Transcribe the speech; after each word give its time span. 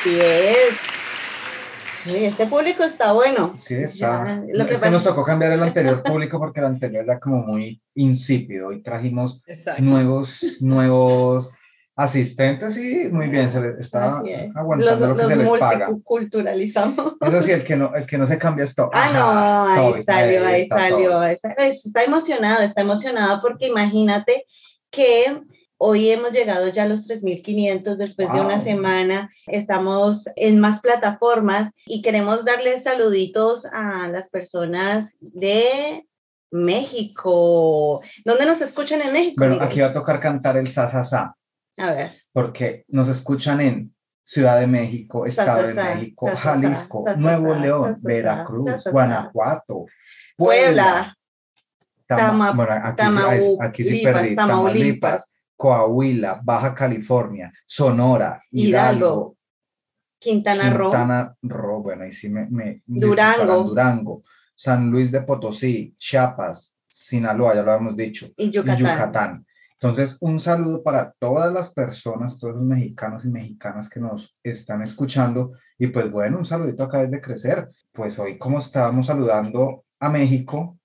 Así 0.00 0.18
es. 0.18 0.80
este 2.06 2.46
público 2.46 2.84
está 2.84 3.12
bueno. 3.12 3.52
Sí, 3.58 3.74
está. 3.74 4.42
lo 4.50 4.66
que, 4.66 4.72
es 4.72 4.80
que 4.80 4.90
nos 4.90 5.04
tocó 5.04 5.24
cambiar 5.24 5.52
el 5.52 5.62
anterior 5.62 6.02
público 6.02 6.38
porque 6.38 6.60
el 6.60 6.66
anterior 6.66 7.04
era 7.04 7.20
como 7.20 7.42
muy 7.42 7.82
insípido. 7.94 8.72
y 8.72 8.82
trajimos 8.82 9.42
nuevos, 9.78 10.56
nuevos 10.60 11.52
asistentes 11.96 12.78
y 12.78 13.10
muy 13.10 13.28
bien, 13.28 13.52
se 13.52 13.60
les 13.60 13.78
está 13.78 14.22
aguantando 14.54 15.08
lo 15.08 15.16
que 15.18 15.24
se 15.26 15.36
les 15.36 15.52
paga. 15.58 15.90
culturalizamos. 16.02 17.16
Eso 17.20 17.42
sí, 17.42 17.52
el 17.52 17.62
que 17.62 17.76
no, 17.76 17.94
el 17.94 18.06
que 18.06 18.16
no 18.16 18.26
se 18.26 18.38
cambia 18.38 18.64
es 18.64 18.74
todo. 18.74 18.88
Ah, 18.94 19.74
no, 19.76 19.94
ahí 19.96 20.02
salió, 20.02 20.46
ahí, 20.46 20.66
salió. 20.66 21.22
Está 21.24 22.04
emocionado, 22.04 22.62
está 22.62 22.80
emocionado 22.80 23.42
porque 23.42 23.66
imagínate 23.66 24.46
que 24.88 25.42
Hoy 25.82 26.10
hemos 26.10 26.32
llegado 26.32 26.68
ya 26.68 26.82
a 26.82 26.86
los 26.86 27.08
3.500 27.08 27.96
después 27.96 28.30
de 28.30 28.38
una 28.42 28.60
semana. 28.60 29.30
Estamos 29.46 30.28
en 30.36 30.60
más 30.60 30.82
plataformas 30.82 31.72
y 31.86 32.02
queremos 32.02 32.44
darle 32.44 32.78
saluditos 32.80 33.64
a 33.64 34.06
las 34.08 34.28
personas 34.28 35.16
de 35.20 36.06
México. 36.50 38.02
¿Dónde 38.26 38.44
nos 38.44 38.60
escuchan 38.60 39.00
en 39.00 39.14
México? 39.14 39.36
Bueno, 39.38 39.56
aquí 39.64 39.80
va 39.80 39.86
a 39.86 39.94
tocar 39.94 40.20
cantar 40.20 40.58
el 40.58 40.68
sa, 40.68 41.34
A 41.78 41.92
ver. 41.94 42.12
Porque 42.30 42.84
nos 42.88 43.08
escuchan 43.08 43.62
en 43.62 43.94
Ciudad 44.22 44.60
de 44.60 44.66
México, 44.66 45.24
Estado 45.24 45.68
de 45.68 45.72
México, 45.72 46.28
Jalisco, 46.36 47.06
Nuevo 47.16 47.54
León, 47.54 47.96
Veracruz, 48.02 48.84
Guanajuato, 48.84 49.86
Puebla. 50.36 51.16
perdí, 54.02 54.36
Tamaulipas 54.36 55.39
Coahuila, 55.60 56.40
Baja 56.42 56.74
California, 56.74 57.52
Sonora, 57.66 58.42
Hidalgo, 58.50 59.36
Quintana 60.18 60.70
Roo, 60.70 60.90
Quintana 60.90 61.36
Roo, 61.42 61.82
bueno, 61.82 62.04
ahí 62.04 62.12
sí 62.12 62.30
me, 62.30 62.46
me 62.48 62.82
Durango, 62.86 63.64
Durango, 63.64 64.22
San 64.54 64.90
Luis 64.90 65.12
de 65.12 65.20
Potosí, 65.20 65.94
Chiapas, 65.98 66.78
Sinaloa, 66.86 67.54
ya 67.54 67.62
lo 67.62 67.72
habíamos 67.72 67.94
dicho, 67.94 68.30
y 68.38 68.48
Yucatán. 68.50 69.44
Entonces, 69.74 70.16
un 70.22 70.40
saludo 70.40 70.82
para 70.82 71.12
todas 71.18 71.52
las 71.52 71.74
personas, 71.74 72.38
todos 72.38 72.54
los 72.54 72.64
mexicanos 72.64 73.26
y 73.26 73.28
mexicanas 73.28 73.90
que 73.90 74.00
nos 74.00 74.34
están 74.42 74.80
escuchando. 74.80 75.52
Y 75.78 75.88
pues 75.88 76.10
bueno, 76.10 76.38
un 76.38 76.46
saludito 76.46 76.84
acá 76.84 77.02
desde 77.02 77.20
Crecer. 77.20 77.68
Pues 77.92 78.18
hoy 78.18 78.38
como 78.38 78.60
estábamos 78.60 79.06
saludando 79.06 79.84
a 79.98 80.08
México 80.08 80.78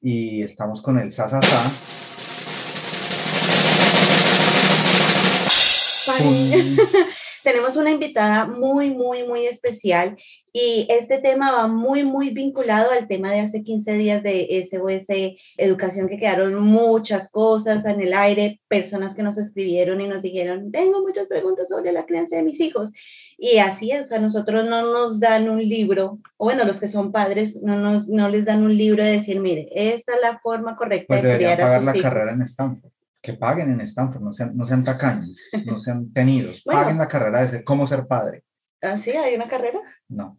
y 0.00 0.42
estamos 0.42 0.80
con 0.82 0.98
el 0.98 1.12
Sasasa, 6.16 7.06
Tenemos 7.46 7.76
una 7.76 7.92
invitada 7.92 8.44
muy, 8.44 8.90
muy, 8.90 9.22
muy 9.22 9.46
especial 9.46 10.16
y 10.52 10.84
este 10.90 11.18
tema 11.18 11.52
va 11.52 11.68
muy, 11.68 12.02
muy 12.02 12.30
vinculado 12.30 12.90
al 12.90 13.06
tema 13.06 13.30
de 13.30 13.38
hace 13.38 13.62
15 13.62 13.92
días 13.92 14.20
de 14.24 14.68
SOS 14.68 15.36
Educación, 15.56 16.08
que 16.08 16.18
quedaron 16.18 16.60
muchas 16.60 17.30
cosas 17.30 17.84
en 17.84 18.00
el 18.00 18.14
aire, 18.14 18.60
personas 18.66 19.14
que 19.14 19.22
nos 19.22 19.38
escribieron 19.38 20.00
y 20.00 20.08
nos 20.08 20.24
dijeron, 20.24 20.72
tengo 20.72 21.02
muchas 21.02 21.28
preguntas 21.28 21.68
sobre 21.68 21.92
la 21.92 22.04
crianza 22.04 22.34
de 22.34 22.42
mis 22.42 22.58
hijos. 22.58 22.90
Y 23.38 23.58
así 23.58 23.92
es, 23.92 24.10
a 24.10 24.18
nosotros 24.18 24.64
no 24.64 24.90
nos 24.90 25.20
dan 25.20 25.48
un 25.48 25.60
libro, 25.60 26.18
o 26.38 26.46
bueno, 26.46 26.64
los 26.64 26.80
que 26.80 26.88
son 26.88 27.12
padres 27.12 27.62
no, 27.62 27.76
nos, 27.78 28.08
no 28.08 28.28
les 28.28 28.44
dan 28.44 28.64
un 28.64 28.76
libro 28.76 29.04
de 29.04 29.12
decir, 29.12 29.38
mire, 29.38 29.68
esta 29.70 30.16
es 30.16 30.20
la 30.20 30.40
forma 30.40 30.74
correcta 30.74 31.06
pues 31.06 31.22
de 31.22 31.36
criar 31.36 31.60
a 31.60 31.76
sus 31.76 31.86
la 31.86 32.02
carrera 32.02 32.32
en 32.32 32.42
Stanford 32.42 32.95
que 33.26 33.34
paguen 33.34 33.72
en 33.72 33.80
Stanford, 33.80 34.22
no 34.22 34.32
sean, 34.32 34.56
no 34.56 34.64
sean 34.64 34.84
tacaños, 34.84 35.36
no 35.64 35.78
sean 35.84 36.12
tenidos, 36.12 36.62
paguen 36.62 36.96
la 36.96 37.08
carrera 37.08 37.44
de 37.44 37.64
cómo 37.64 37.84
ser 37.84 38.06
padre. 38.06 38.44
¿Ah, 38.80 38.96
sí? 38.96 39.10
¿Hay 39.10 39.34
una 39.34 39.48
carrera? 39.48 39.80
No. 40.08 40.38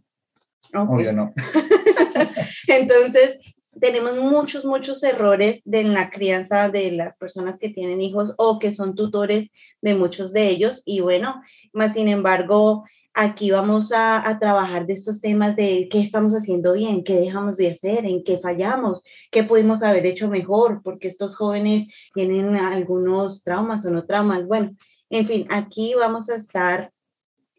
Obvio 0.73 1.11
no. 1.11 1.33
Entonces, 2.67 3.39
tenemos 3.81 4.17
muchos, 4.17 4.63
muchos 4.63 5.03
errores 5.03 5.61
de 5.65 5.81
en 5.81 5.93
la 5.93 6.09
crianza 6.09 6.69
de 6.69 6.91
las 6.91 7.17
personas 7.17 7.59
que 7.59 7.69
tienen 7.69 8.01
hijos 8.01 8.33
o 8.37 8.57
que 8.57 8.71
son 8.71 8.95
tutores 8.95 9.51
de 9.81 9.95
muchos 9.95 10.31
de 10.31 10.47
ellos. 10.47 10.81
Y 10.85 11.01
bueno, 11.01 11.41
más 11.73 11.93
sin 11.93 12.07
embargo, 12.07 12.85
aquí 13.17 13.49
vamos 13.49 13.91
a, 13.93 14.37
trabajar 14.39 14.85
de 14.85 14.93
estos 14.93 15.19
temas 15.19 15.55
de 15.55 15.89
qué 15.89 15.99
estamos 15.99 16.33
haciendo 16.33 16.73
bien, 16.73 17.03
qué 17.03 17.19
dejamos 17.19 17.57
de 17.57 17.71
hacer, 17.71 18.05
en 18.05 18.23
qué 18.23 18.37
fallamos, 18.37 19.01
qué 19.31 19.43
pudimos 19.43 19.81
haber 19.81 20.05
hecho 20.05 20.29
mejor, 20.29 20.81
porque 20.83 21.07
estos 21.07 21.35
jóvenes 21.35 21.87
tienen 22.13 22.55
algunos 22.55 23.43
traumas 23.43 23.83
o 23.85 23.89
no 23.89 24.05
traumas. 24.05 24.47
Bueno, 24.47 24.75
en 25.09 25.25
fin, 25.25 25.47
aquí 25.49 25.95
vamos 25.95 26.29
a 26.29 26.35
estar 26.35 26.91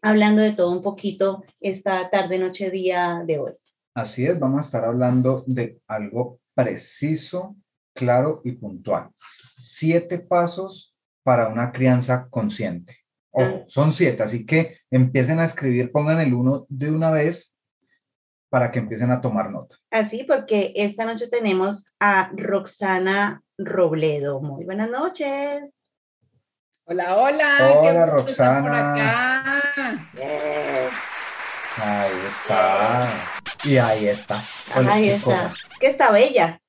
hablando 0.01 0.41
de 0.41 0.53
todo 0.53 0.71
un 0.71 0.81
poquito 0.81 1.43
esta 1.59 2.09
tarde, 2.09 2.39
noche, 2.39 2.71
día 2.71 3.21
de 3.25 3.39
hoy. 3.39 3.51
Así 3.93 4.25
es, 4.25 4.39
vamos 4.39 4.59
a 4.59 4.65
estar 4.65 4.85
hablando 4.85 5.43
de 5.45 5.81
algo 5.87 6.39
preciso, 6.53 7.57
claro 7.93 8.41
y 8.45 8.53
puntual. 8.53 9.09
Siete 9.57 10.19
pasos 10.19 10.95
para 11.21 11.49
una 11.49 11.73
crianza 11.73 12.29
consciente. 12.29 12.98
Ah. 13.35 13.63
son 13.67 13.91
siete, 13.91 14.23
así 14.23 14.45
que 14.45 14.79
empiecen 14.89 15.39
a 15.39 15.45
escribir, 15.45 15.91
pongan 15.91 16.19
el 16.19 16.33
uno 16.33 16.65
de 16.69 16.91
una 16.91 17.11
vez 17.11 17.55
para 18.49 18.71
que 18.71 18.79
empiecen 18.79 19.11
a 19.11 19.21
tomar 19.21 19.51
nota. 19.51 19.75
Así, 19.91 20.23
porque 20.23 20.73
esta 20.75 21.05
noche 21.05 21.27
tenemos 21.27 21.85
a 21.99 22.31
Roxana 22.35 23.43
Robledo. 23.57 24.41
Muy 24.41 24.65
buenas 24.65 24.89
noches. 24.89 25.75
Hola, 26.85 27.17
hola. 27.17 27.73
Hola, 27.77 28.05
Roxana. 28.07 29.61
Ahí 31.77 32.17
está. 32.27 33.09
Y 33.63 33.77
ahí 33.77 34.07
está. 34.07 34.43
ahí 34.73 35.09
está. 35.09 35.53
Que 35.79 35.87
está 35.87 36.11
bella 36.11 36.59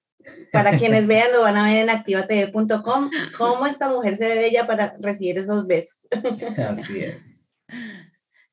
para 0.53 0.79
quienes 0.79 1.07
vean, 1.07 1.33
lo 1.33 1.43
van 1.43 1.57
a 1.57 1.65
ver 1.65 1.79
en 1.79 1.91
activatv.com, 1.91 3.11
cómo 3.37 3.67
esta 3.67 3.89
mujer 3.89 4.19
se 4.19 4.29
ve 4.29 4.35
bella 4.37 4.67
para 4.67 4.97
recibir 5.01 5.39
esos 5.39 5.67
besos. 5.67 6.09
Así 6.59 7.01
es. 7.01 7.25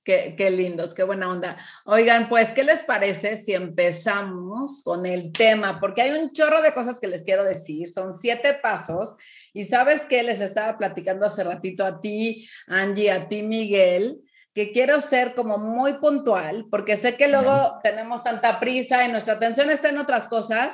Qué, 0.04 0.36
qué, 0.38 0.50
lindos, 0.52 0.94
qué 0.94 1.04
buena 1.04 1.30
onda. 1.30 1.58
Oigan, 1.84 2.30
pues, 2.30 2.54
¿qué 2.54 2.64
les 2.64 2.84
parece 2.84 3.36
si 3.36 3.54
empezamos 3.54 4.82
con 4.82 5.06
el 5.06 5.34
tema? 5.34 5.82
Porque 5.82 6.02
hay 6.02 6.12
un 6.12 6.32
chorro 6.32 6.62
de 6.62 6.74
cosas 6.74 7.02
que 7.02 7.08
les 7.08 7.24
quiero 7.24 7.44
decir. 7.44 7.90
Son 7.90 8.14
siete 8.14 8.54
pasos. 8.54 9.18
Y 9.54 9.66
sabes 9.66 10.06
qué 10.06 10.24
les 10.24 10.40
estaba 10.40 10.78
platicando 10.78 11.26
hace 11.26 11.44
ratito 11.44 11.84
a 11.84 12.00
ti, 12.00 12.48
Angie, 12.68 13.12
a 13.12 13.28
ti, 13.28 13.44
Miguel, 13.44 14.22
que 14.58 14.72
quiero 14.72 15.02
ser 15.02 15.36
como 15.36 15.58
muy 15.58 16.00
puntual, 16.00 16.66
porque 16.72 16.98
sé 16.98 17.16
que 17.16 17.28
luego 17.28 17.78
tenemos 17.84 18.24
tanta 18.24 18.59
prisa 18.59 19.06
y 19.06 19.12
nuestra 19.12 19.36
atención 19.36 19.70
está 19.70 19.90
en 19.90 20.00
otras 20.00 20.28
cosas, 20.28 20.74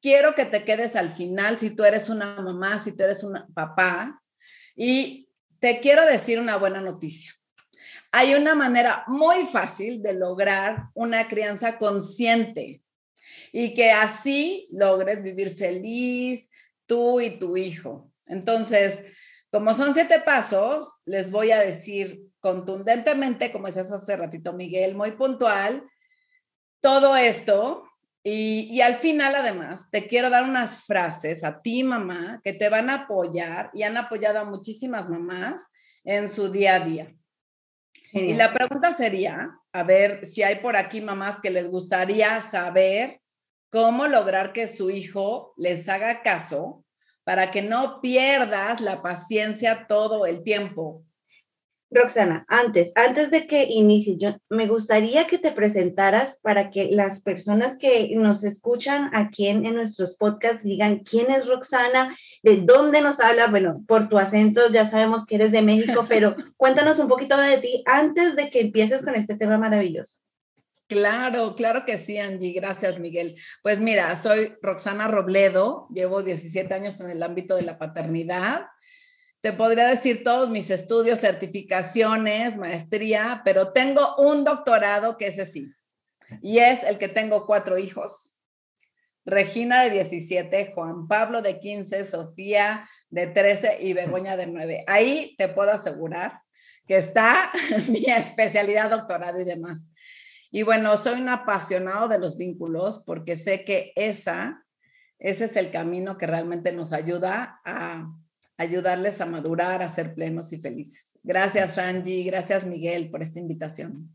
quiero 0.00 0.34
que 0.34 0.44
te 0.44 0.64
quedes 0.64 0.96
al 0.96 1.10
final 1.10 1.58
si 1.58 1.70
tú 1.70 1.84
eres 1.84 2.08
una 2.08 2.40
mamá, 2.40 2.78
si 2.78 2.92
tú 2.92 3.04
eres 3.04 3.22
un 3.22 3.38
papá. 3.54 4.22
Y 4.74 5.28
te 5.58 5.80
quiero 5.80 6.04
decir 6.04 6.40
una 6.40 6.56
buena 6.56 6.80
noticia. 6.80 7.32
Hay 8.12 8.34
una 8.34 8.54
manera 8.54 9.04
muy 9.06 9.46
fácil 9.46 10.02
de 10.02 10.14
lograr 10.14 10.88
una 10.94 11.28
crianza 11.28 11.78
consciente 11.78 12.82
y 13.52 13.74
que 13.74 13.92
así 13.92 14.68
logres 14.72 15.22
vivir 15.22 15.54
feliz 15.54 16.50
tú 16.86 17.20
y 17.20 17.38
tu 17.38 17.56
hijo. 17.56 18.10
Entonces, 18.26 19.02
como 19.52 19.74
son 19.74 19.94
siete 19.94 20.20
pasos, 20.20 21.00
les 21.04 21.30
voy 21.30 21.52
a 21.52 21.60
decir 21.60 22.22
contundentemente, 22.40 23.52
como 23.52 23.66
decías 23.66 23.92
hace 23.92 24.16
ratito 24.16 24.52
Miguel, 24.54 24.94
muy 24.94 25.12
puntual, 25.12 25.84
todo 26.80 27.16
esto 27.16 27.89
y, 28.22 28.80
al 28.82 28.96
final, 28.96 29.34
además, 29.34 29.90
te 29.90 30.06
quiero 30.06 30.28
dar 30.28 30.44
unas 30.44 30.84
frases 30.84 31.42
a 31.42 31.62
ti, 31.62 31.82
mamá, 31.82 32.40
que 32.44 32.52
te 32.52 32.68
van 32.68 32.90
a 32.90 33.04
apoyar 33.04 33.70
y 33.72 33.82
han 33.82 33.96
apoyado 33.96 34.40
a 34.40 34.44
muchísimas 34.44 35.08
mamás 35.08 35.66
en 36.04 36.28
su 36.28 36.50
día 36.50 36.74
a 36.74 36.80
día. 36.80 37.14
Y 38.12 38.34
la 38.34 38.52
pregunta 38.52 38.92
sería, 38.92 39.50
a 39.72 39.82
ver 39.84 40.26
si 40.26 40.42
hay 40.42 40.56
por 40.56 40.76
aquí 40.76 41.00
mamás 41.00 41.38
que 41.40 41.50
les 41.50 41.68
gustaría 41.68 42.40
saber 42.40 43.20
cómo 43.70 44.06
lograr 44.06 44.52
que 44.52 44.66
su 44.66 44.90
hijo 44.90 45.54
les 45.56 45.88
haga 45.88 46.22
caso 46.22 46.84
para 47.24 47.50
que 47.50 47.62
no 47.62 48.00
pierdas 48.00 48.80
la 48.80 49.00
paciencia 49.00 49.86
todo 49.86 50.26
el 50.26 50.42
tiempo. 50.42 51.04
Roxana, 51.92 52.44
antes, 52.46 52.92
antes 52.94 53.32
de 53.32 53.48
que 53.48 53.64
inicie, 53.64 54.16
yo 54.16 54.36
me 54.48 54.68
gustaría 54.68 55.26
que 55.26 55.38
te 55.38 55.50
presentaras 55.50 56.38
para 56.40 56.70
que 56.70 56.88
las 56.92 57.20
personas 57.20 57.76
que 57.78 58.14
nos 58.14 58.44
escuchan 58.44 59.10
aquí 59.12 59.48
en, 59.48 59.66
en, 59.66 59.74
nuestros 59.74 60.16
podcasts 60.16 60.62
digan 60.62 61.00
quién 61.00 61.32
es 61.32 61.48
Roxana, 61.48 62.16
de 62.44 62.58
dónde 62.58 63.00
nos 63.00 63.18
habla. 63.18 63.48
Bueno, 63.48 63.82
por 63.88 64.08
tu 64.08 64.18
acento 64.18 64.70
ya 64.70 64.88
sabemos 64.88 65.26
que 65.26 65.34
eres 65.34 65.50
de 65.50 65.62
México, 65.62 66.06
pero 66.08 66.36
cuéntanos 66.56 67.00
un 67.00 67.08
poquito 67.08 67.36
de 67.36 67.58
ti 67.58 67.82
antes 67.86 68.36
de 68.36 68.50
que 68.50 68.60
empieces 68.60 69.04
con 69.04 69.16
este 69.16 69.36
tema 69.36 69.58
maravilloso. 69.58 70.20
Claro, 70.86 71.54
claro 71.54 71.84
que 71.84 71.98
sí, 71.98 72.18
Angie. 72.18 72.52
Gracias, 72.52 73.00
Miguel. 73.00 73.36
Pues 73.62 73.80
mira, 73.80 74.14
soy 74.16 74.54
Roxana 74.62 75.08
Robledo, 75.08 75.88
llevo 75.92 76.22
17 76.22 76.72
años 76.72 77.00
en 77.00 77.10
el 77.10 77.22
ámbito 77.22 77.56
de 77.56 77.62
la 77.62 77.78
paternidad 77.78 78.66
te 79.40 79.52
podría 79.52 79.86
decir 79.86 80.22
todos 80.22 80.50
mis 80.50 80.70
estudios, 80.70 81.20
certificaciones, 81.20 82.58
maestría, 82.58 83.40
pero 83.44 83.72
tengo 83.72 84.16
un 84.16 84.44
doctorado 84.44 85.16
que 85.16 85.28
es 85.28 85.52
sí. 85.52 85.72
Y 86.42 86.58
es 86.58 86.84
el 86.84 86.98
que 86.98 87.08
tengo 87.08 87.46
cuatro 87.46 87.78
hijos. 87.78 88.36
Regina 89.24 89.82
de 89.82 89.90
17, 89.90 90.72
Juan 90.74 91.08
Pablo 91.08 91.42
de 91.42 91.58
15, 91.58 92.04
Sofía 92.04 92.88
de 93.08 93.26
13 93.26 93.78
y 93.80 93.92
Begoña 93.92 94.36
de 94.36 94.46
9. 94.46 94.84
Ahí 94.86 95.34
te 95.38 95.48
puedo 95.48 95.70
asegurar 95.70 96.40
que 96.86 96.96
está 96.96 97.50
mi 97.88 98.04
especialidad, 98.06 98.90
doctorado 98.90 99.40
y 99.40 99.44
demás. 99.44 99.90
Y 100.50 100.64
bueno, 100.64 100.96
soy 100.96 101.20
un 101.20 101.28
apasionado 101.28 102.08
de 102.08 102.18
los 102.18 102.36
vínculos 102.36 103.02
porque 103.06 103.36
sé 103.36 103.64
que 103.64 103.92
esa, 103.94 104.64
ese 105.18 105.44
es 105.44 105.56
el 105.56 105.70
camino 105.70 106.18
que 106.18 106.26
realmente 106.26 106.72
nos 106.72 106.92
ayuda 106.92 107.60
a 107.64 108.06
ayudarles 108.60 109.22
a 109.22 109.26
madurar, 109.26 109.82
a 109.82 109.88
ser 109.88 110.14
plenos 110.14 110.52
y 110.52 110.58
felices. 110.58 111.18
Gracias, 111.22 111.78
Angie. 111.78 112.24
Gracias, 112.24 112.66
Miguel, 112.66 113.10
por 113.10 113.22
esta 113.22 113.38
invitación. 113.38 114.14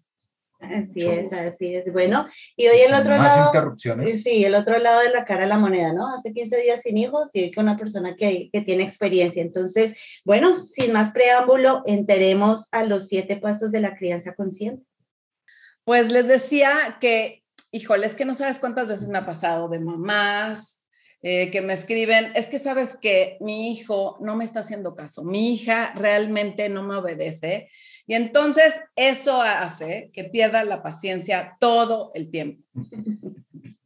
Así 0.59 1.03
es, 1.03 1.33
así 1.33 1.73
es. 1.73 1.91
Bueno, 1.91 2.27
y 2.55 2.67
hoy 2.67 2.77
el 2.77 2.93
otro 2.93 3.17
lado. 3.17 3.47
interrupciones. 3.47 4.21
Sí, 4.21 4.45
el 4.45 4.53
otro 4.53 4.77
lado 4.77 5.01
de 5.01 5.09
la 5.09 5.25
cara 5.25 5.41
de 5.41 5.49
la 5.49 5.57
moneda, 5.57 5.93
¿no? 5.93 6.13
Hace 6.13 6.31
15 6.31 6.61
días 6.61 6.81
sin 6.83 6.95
hijos 6.95 7.31
y 7.33 7.41
hoy 7.41 7.51
con 7.51 7.65
una 7.65 7.75
persona 7.77 8.15
que, 8.15 8.51
que 8.53 8.61
tiene 8.61 8.83
experiencia. 8.83 9.41
Entonces, 9.41 9.97
bueno, 10.23 10.63
sin 10.63 10.93
más 10.93 11.11
preámbulo, 11.11 11.81
enteremos 11.87 12.67
a 12.71 12.83
los 12.83 13.07
siete 13.07 13.37
pasos 13.37 13.71
de 13.71 13.81
la 13.81 13.97
crianza 13.97 14.35
consciente. 14.35 14.85
Pues 15.85 16.11
les 16.11 16.27
decía 16.27 16.97
que, 17.01 17.43
híjole, 17.71 18.05
es 18.05 18.13
que 18.13 18.25
no 18.25 18.35
sabes 18.35 18.59
cuántas 18.59 18.87
veces 18.87 19.09
me 19.09 19.17
ha 19.17 19.25
pasado 19.25 19.69
de 19.69 19.79
mamás, 19.79 20.84
eh, 21.27 21.49
que 21.49 21.61
me 21.61 21.73
escriben, 21.73 22.31
es 22.35 22.45
que 22.45 22.59
sabes 22.59 22.95
que 23.01 23.37
mi 23.39 23.71
hijo 23.71 24.15
no 24.21 24.35
me 24.35 24.45
está 24.45 24.59
haciendo 24.59 24.93
caso, 24.93 25.23
mi 25.23 25.55
hija 25.55 25.91
realmente 25.95 26.69
no 26.69 26.83
me 26.83 26.97
obedece. 26.97 27.67
Y 28.05 28.13
entonces 28.13 28.75
eso 28.95 29.41
hace 29.41 30.11
que 30.13 30.25
pierda 30.25 30.63
la 30.63 30.83
paciencia 30.83 31.57
todo 31.59 32.11
el 32.13 32.29
tiempo. 32.29 32.63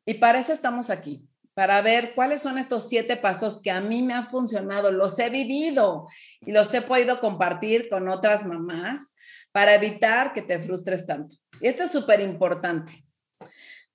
Y 0.06 0.16
para 0.16 0.40
eso 0.40 0.52
estamos 0.52 0.90
aquí, 0.90 1.24
para 1.54 1.80
ver 1.84 2.16
cuáles 2.16 2.42
son 2.42 2.58
estos 2.58 2.90
siete 2.90 3.16
pasos 3.16 3.62
que 3.62 3.70
a 3.70 3.80
mí 3.80 4.02
me 4.02 4.16
han 4.16 4.26
funcionado, 4.26 4.92
los 4.92 5.20
he 5.20 5.30
vivido 5.30 6.08
y 6.42 6.52
los 6.52 6.74
he 6.74 6.82
podido 6.82 7.20
compartir 7.20 7.90
con 7.90 8.10
otras 8.10 8.44
mamás 8.44 9.14
para 9.52 9.76
evitar 9.76 10.34
que 10.34 10.42
te 10.42 10.60
frustres 10.60 11.06
tanto. 11.06 11.36
Y 11.62 11.68
esto 11.68 11.84
es 11.84 11.92
súper 11.92 12.22
importante, 12.22 12.92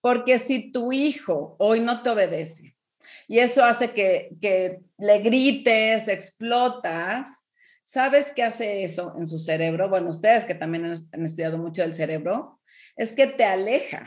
porque 0.00 0.38
si 0.38 0.70
tu 0.70 0.92
hijo 0.92 1.56
hoy 1.58 1.80
no 1.80 2.00
te 2.02 2.10
obedece, 2.10 2.74
y 3.26 3.38
eso 3.38 3.64
hace 3.64 3.92
que, 3.92 4.80
le 4.98 5.18
grites, 5.20 6.08
explotas. 6.08 7.50
¿Sabes 7.82 8.32
qué 8.34 8.42
hace 8.42 8.84
eso 8.84 9.14
en 9.18 9.26
su 9.26 9.38
cerebro? 9.38 9.88
Bueno, 9.88 10.10
ustedes 10.10 10.44
que 10.44 10.54
también 10.54 10.86
han 10.86 11.24
estudiado 11.24 11.58
mucho 11.58 11.82
del 11.82 11.94
cerebro, 11.94 12.60
es 12.96 13.12
que 13.12 13.26
te 13.26 13.44
aleja. 13.44 14.06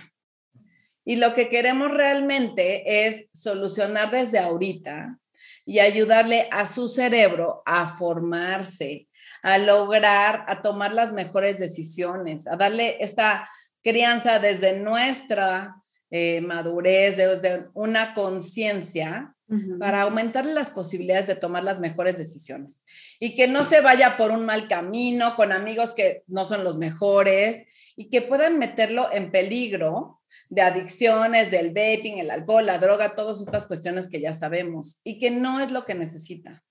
Y 1.05 1.17
lo 1.17 1.33
que 1.33 1.47
queremos 1.47 1.91
realmente 1.91 3.07
es 3.07 3.29
solucionar 3.33 4.11
desde 4.11 4.39
ahorita 4.39 5.19
y 5.65 5.79
ayudarle 5.79 6.47
a 6.51 6.65
su 6.65 6.88
cerebro 6.88 7.61
a 7.65 7.88
formarse, 7.88 9.07
a 9.41 9.57
lograr, 9.57 10.45
a 10.47 10.61
tomar 10.61 10.94
las 10.94 11.13
mejores 11.13 11.59
decisiones, 11.59 12.47
a 12.47 12.55
darle 12.55 12.97
esta 12.99 13.49
crianza 13.83 14.39
desde 14.39 14.79
nuestra 14.79 15.75
eh, 16.09 16.42
madurez, 16.42 17.18
de, 17.18 17.68
una 17.74 18.13
conciencia 18.13 19.33
para 19.80 20.01
aumentarle 20.01 20.54
las 20.54 20.71
posibilidades 20.71 21.27
de 21.27 21.36
tomar 21.36 21.63
las 21.63 21.80
mejores 21.80 22.18
decisiones. 22.18 22.83
Y 23.18 23.36
que 23.36 23.48
no 23.48 23.63
se 23.63 23.80
vaya 23.80 24.18
por 24.18 24.31
un 24.31 24.45
mal 24.45 24.68
camino 24.68 25.38
con 25.38 25.54
amigos 25.54 25.94
que 25.94 26.24
no 26.27 26.44
son 26.44 26.65
los 26.65 26.77
mejores 26.77 27.63
y 27.95 28.09
que 28.09 28.21
puedan 28.21 28.59
meterlo 28.59 29.09
en 29.12 29.31
peligro 29.31 30.21
de 30.50 30.62
adicciones, 30.62 31.50
del 31.50 31.69
vaping, 31.69 32.19
el 32.19 32.30
alcohol, 32.30 32.65
la 32.65 32.77
droga, 32.77 33.15
todas 33.15 33.42
estas 33.42 33.68
cuestiones 33.68 34.09
que 34.09 34.19
ya 34.19 34.33
sabemos 34.33 35.00
y 35.04 35.18
que 35.18 35.31
no 35.31 35.62
es 35.62 35.71
lo 35.71 35.86
que 35.86 35.95
necesita. 35.95 36.63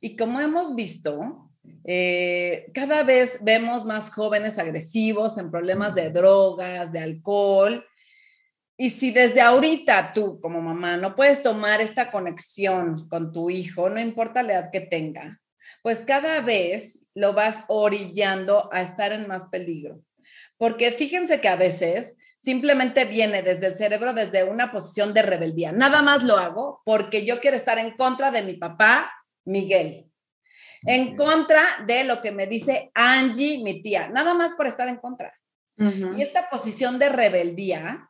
Y 0.00 0.16
como 0.16 0.40
hemos 0.40 0.74
visto, 0.74 1.50
eh, 1.84 2.70
cada 2.74 3.02
vez 3.02 3.38
vemos 3.42 3.84
más 3.84 4.10
jóvenes 4.10 4.58
agresivos 4.58 5.38
en 5.38 5.50
problemas 5.50 5.94
de 5.94 6.10
drogas, 6.10 6.92
de 6.92 7.00
alcohol, 7.00 7.84
y 8.82 8.88
si 8.88 9.10
desde 9.10 9.42
ahorita 9.42 10.10
tú 10.14 10.40
como 10.40 10.62
mamá 10.62 10.96
no 10.96 11.14
puedes 11.14 11.42
tomar 11.42 11.82
esta 11.82 12.10
conexión 12.10 13.10
con 13.10 13.30
tu 13.30 13.50
hijo, 13.50 13.90
no 13.90 14.00
importa 14.00 14.42
la 14.42 14.54
edad 14.54 14.70
que 14.72 14.80
tenga, 14.80 15.38
pues 15.82 15.98
cada 15.98 16.40
vez 16.40 17.06
lo 17.14 17.34
vas 17.34 17.58
orillando 17.68 18.72
a 18.72 18.80
estar 18.80 19.12
en 19.12 19.28
más 19.28 19.50
peligro. 19.50 20.00
Porque 20.56 20.92
fíjense 20.92 21.42
que 21.42 21.48
a 21.48 21.56
veces 21.56 22.16
simplemente 22.38 23.04
viene 23.04 23.42
desde 23.42 23.66
el 23.66 23.76
cerebro, 23.76 24.14
desde 24.14 24.44
una 24.44 24.72
posición 24.72 25.12
de 25.12 25.20
rebeldía. 25.20 25.72
Nada 25.72 26.00
más 26.00 26.22
lo 26.22 26.38
hago 26.38 26.80
porque 26.86 27.26
yo 27.26 27.38
quiero 27.38 27.58
estar 27.58 27.78
en 27.78 27.90
contra 27.90 28.30
de 28.30 28.40
mi 28.40 28.54
papá, 28.54 29.12
Miguel. 29.44 30.10
En 30.86 31.16
contra 31.16 31.84
de 31.86 32.04
lo 32.04 32.22
que 32.22 32.32
me 32.32 32.46
dice 32.46 32.90
Angie, 32.94 33.62
mi 33.62 33.82
tía. 33.82 34.08
Nada 34.08 34.32
más 34.32 34.54
por 34.54 34.66
estar 34.66 34.88
en 34.88 34.96
contra. 34.96 35.34
Y 35.76 36.22
esta 36.22 36.48
posición 36.48 36.98
de 36.98 37.10
rebeldía 37.10 38.09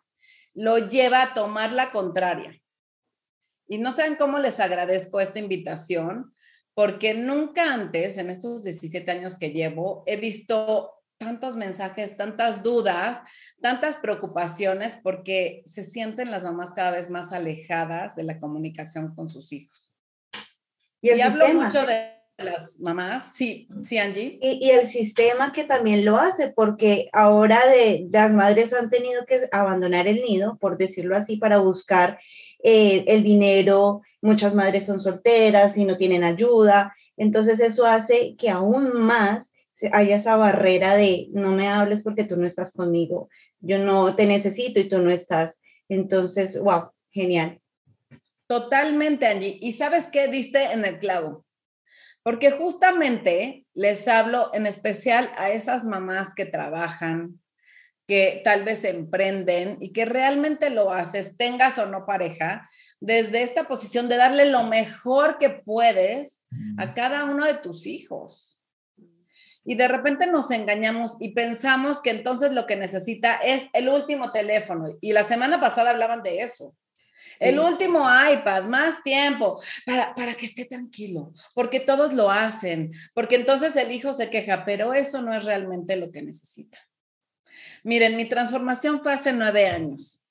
lo 0.55 0.79
lleva 0.79 1.23
a 1.23 1.35
tomar 1.35 1.73
la 1.73 1.91
contraria. 1.91 2.53
Y 3.69 3.79
no 3.79 3.93
saben 3.93 4.17
cómo 4.17 4.39
les 4.39 4.59
agradezco 4.59 5.21
esta 5.21 5.39
invitación, 5.39 6.35
porque 6.75 7.15
nunca 7.15 7.73
antes, 7.73 8.19
en 8.19 8.31
estos 8.31 8.65
17 8.65 9.11
años 9.11 9.39
que 9.39 9.51
llevo, 9.51 10.03
he 10.07 10.17
visto 10.17 10.93
tantos 11.19 11.57
mensajes, 11.57 12.17
tantas 12.17 12.63
dudas, 12.63 13.21
tantas 13.61 13.99
preocupaciones, 13.99 14.99
porque 15.03 15.63
se 15.67 15.85
sienten 15.85 16.31
las 16.31 16.45
mamás 16.45 16.73
cada 16.73 16.91
vez 16.93 17.11
más 17.11 17.33
alejadas 17.33 18.17
de 18.17 18.23
la 18.23 18.41
comunicación 18.41 19.15
con 19.15 19.29
sus 19.29 19.53
hijos. 19.53 19.95
Y, 21.03 21.21
hablo 21.21 21.49
mucho 21.55 21.85
de 21.87 22.20
las 22.45 22.81
mamás, 22.81 23.35
sí, 23.35 23.69
sí, 23.83 23.99
Angie. 23.99 24.39
Y, 24.41 24.71
el 24.71 24.87
sistema 24.87 25.53
que 25.53 25.65
también 25.65 26.05
lo 26.05 26.17
hace, 26.17 26.53
porque 26.53 27.09
ahora 27.13 27.61
de, 27.67 28.09
las 28.13 28.33
madres 28.33 28.73
han 28.73 28.91
tenido 28.91 29.25
que 29.27 29.49
abandonar 29.53 30.09
el 30.09 30.23
nido, 30.23 30.59
por 30.59 30.77
decirlo 30.77 31.17
así, 31.17 31.37
para 31.37 31.59
buscar 31.59 32.19
eh, 32.63 33.05
el 33.07 33.23
dinero. 33.23 34.03
Muchas 34.21 34.55
madres 34.55 34.87
son 34.87 35.01
solteras 35.01 35.77
y 35.77 35.85
no 35.85 35.97
tienen 35.97 36.25
ayuda. 36.25 36.95
Entonces 37.17 37.61
eso 37.61 37.87
hace 37.87 38.35
que 38.37 38.51
aún 38.51 39.01
más 39.01 39.53
haya 39.93 40.17
esa 40.17 40.37
barrera 40.37 40.95
de 40.95 41.29
no 41.33 41.53
me 41.53 41.69
hables 41.69 42.03
porque 42.03 42.25
tú 42.25 42.37
no 42.37 42.47
estás 42.47 42.73
conmigo. 42.73 43.29
Yo 43.61 43.79
no 43.79 44.15
te 44.15 44.27
necesito 44.27 44.81
y 44.81 44.89
tú 44.89 44.99
no 44.99 45.11
estás. 45.11 45.61
Entonces, 45.89 46.59
wow, 46.61 46.91
genial. 47.11 47.61
Totalmente, 48.47 49.27
Angie. 49.27 49.59
¿Y 49.61 49.75
sabes 49.75 50.09
qué 50.09 50.29
diste 50.29 50.73
en 50.73 50.85
el 50.85 50.99
clavo? 50.99 51.45
Porque 52.23 52.51
justamente 52.51 53.67
les 53.75 54.07
hablo 54.09 54.51
en 54.53 54.67
especial 54.67 55.31
a 55.37 55.51
esas 55.51 55.85
mamás 55.85 56.35
que 56.35 56.45
trabajan, 56.45 57.41
que 58.07 58.43
tal 58.45 58.65
vez 58.65 58.85
emprenden 58.85 59.79
y 59.81 59.93
que 59.93 60.05
realmente 60.05 60.69
lo 60.69 60.93
haces, 60.93 61.37
tengas 61.37 61.79
o 61.79 61.87
no 61.87 62.05
pareja, 62.05 62.69
desde 62.99 63.43
esta 63.43 63.69
posición 63.69 64.09
de 64.09 64.17
darle 64.17 64.47
lo 64.47 64.65
mejor 64.65 65.39
que 65.39 65.51
puedes 65.51 66.43
a 66.77 66.93
cada 66.93 67.25
uno 67.25 67.47
de 67.47 67.55
tus 67.55 67.87
hijos. 67.87 68.61
Y 69.65 69.77
de 69.77 69.89
repente 69.89 70.27
nos 70.27 70.51
engañamos 70.51 71.19
y 71.21 71.35
pensamos 71.35 72.03
que 72.03 72.11
entonces 72.11 72.53
lo 72.53 72.67
que 72.67 72.77
necesita 72.77 73.37
es 73.37 73.69
el 73.73 73.89
último 73.89 74.33
teléfono. 74.33 74.89
Y 75.01 75.13
la 75.13 75.23
semana 75.23 75.61
pasada 75.61 75.91
hablaban 75.91 76.23
de 76.23 76.41
eso. 76.41 76.75
El 77.41 77.59
último 77.59 78.01
iPad, 78.01 78.65
más 78.65 79.03
tiempo, 79.03 79.61
para, 79.87 80.15
para 80.15 80.35
que 80.35 80.47
esté 80.47 80.67
tranquilo, 80.67 81.33
porque 81.55 81.81
todos 81.81 82.13
lo 82.13 82.31
hacen, 82.31 82.93
porque 83.15 83.37
entonces 83.37 83.75
el 83.77 83.91
hijo 83.91 84.13
se 84.13 84.29
queja, 84.29 84.65
pero 84.65 84.93
eso 84.93 85.23
no 85.23 85.35
es 85.35 85.45
realmente 85.45 85.97
lo 85.97 86.13
que 86.13 86.23
necesita. 86.23 86.79
Miren, 87.83 88.17
mi 88.17 88.27
transformación 88.27 89.03
fue 89.03 89.15
hace 89.15 89.33
nueve 89.33 89.67
años. 89.67 90.27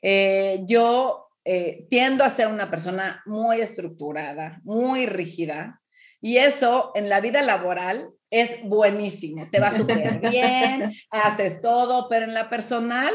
Eh, 0.00 0.62
yo 0.66 1.28
eh, 1.44 1.86
tiendo 1.90 2.24
a 2.24 2.30
ser 2.30 2.48
una 2.48 2.70
persona 2.70 3.22
muy 3.26 3.60
estructurada, 3.60 4.60
muy 4.64 5.06
rígida, 5.06 5.82
y 6.20 6.38
eso 6.38 6.90
en 6.94 7.08
la 7.08 7.20
vida 7.20 7.42
laboral 7.42 8.10
es 8.30 8.62
buenísimo, 8.64 9.48
te 9.50 9.60
va 9.60 9.70
súper 9.70 10.18
bien, 10.18 10.90
haces 11.10 11.60
todo, 11.60 12.08
pero 12.08 12.24
en 12.24 12.34
la 12.34 12.50
personal 12.50 13.14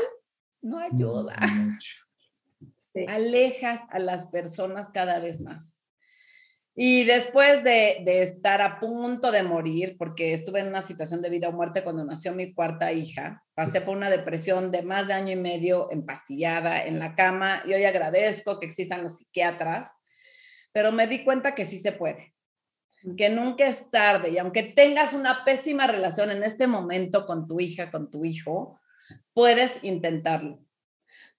no 0.62 0.80
ayuda. 0.80 1.36
Alejas 3.08 3.82
a 3.90 4.00
las 4.00 4.28
personas 4.28 4.90
cada 4.92 5.20
vez 5.20 5.42
más. 5.42 5.82
Y 6.74 7.04
después 7.04 7.64
de, 7.64 8.02
de, 8.06 8.22
estar 8.22 8.62
a 8.62 8.80
punto 8.80 9.32
de 9.32 9.44
morir, 9.44 9.98
porque 9.98 10.34
estuve 10.34 10.62
en 10.62 10.68
una 10.68 10.82
situación 10.82 11.22
de 11.22 11.30
vida 11.30 11.50
o 11.50 11.52
muerte 11.52 11.84
cuando 11.84 12.06
nació 12.06 12.34
mi 12.34 12.54
cuarta 12.54 12.94
hija, 12.94 13.44
pasé 13.54 13.82
por 13.82 13.96
una 13.96 14.10
depresión 14.10 14.72
de 14.72 14.82
más 14.82 15.08
de 15.08 15.14
año 15.14 15.34
y 15.34 15.36
medio 15.36 15.92
empastillada 15.92 16.86
en 16.86 16.98
la 16.98 17.14
cama 17.14 17.62
y 17.66 17.74
hoy 17.74 17.84
agradezco 17.84 18.58
que 18.58 18.68
existan 18.68 19.04
los 19.04 19.18
psiquiatras, 19.18 19.98
pero 20.72 20.94
me 20.94 21.08
di 21.08 21.26
cuenta 21.26 21.56
que 21.56 21.66
sí 21.66 21.78
se 21.78 21.92
puede, 21.92 22.34
que 23.18 23.30
nunca 23.30 23.68
es 23.68 23.92
tarde 23.92 24.30
y 24.30 24.38
aunque 24.38 24.64
tengas 24.64 25.14
una 25.14 25.44
pésima 25.44 25.88
relación 25.88 26.32
en 26.32 26.42
este 26.42 26.68
momento 26.68 27.26
con 27.26 27.48
tu 27.48 27.60
hija, 27.60 27.92
con 27.92 28.10
tu 28.10 28.24
hijo, 28.24 28.80
puedes 29.34 29.84
intentarlo. 29.84 30.60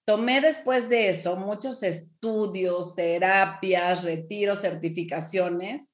Tomé 0.05 0.41
después 0.41 0.89
de 0.89 1.09
eso 1.09 1.37
muchos 1.37 1.81
estudios, 1.81 2.93
terapias, 2.95 4.03
retiros, 4.03 4.59
certificaciones 4.59 5.93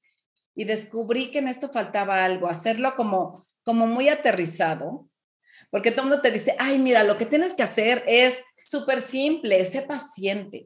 y 0.56 0.63
descubrí 0.63 1.30
que 1.30 1.39
en 1.39 1.48
esto 1.48 1.70
faltaba 1.70 2.25
algo, 2.25 2.48
hacerlo 2.48 2.96
como, 2.96 3.46
como 3.63 3.86
muy 3.86 4.10
aterrizado, 4.10 5.08
porque 5.70 5.92
todo 5.92 6.04
el 6.04 6.10
mundo 6.10 6.22
te 6.22 6.32
dice, 6.32 6.56
ay, 6.58 6.80
mira, 6.80 7.04
lo 7.04 7.18
que 7.18 7.25
tienes 7.25 7.54
que 7.54 7.63
hacer 7.63 8.04
es 8.08 8.36
súper 8.66 9.01
simple, 9.01 9.63
sé 9.63 9.84
paciente. 9.84 10.66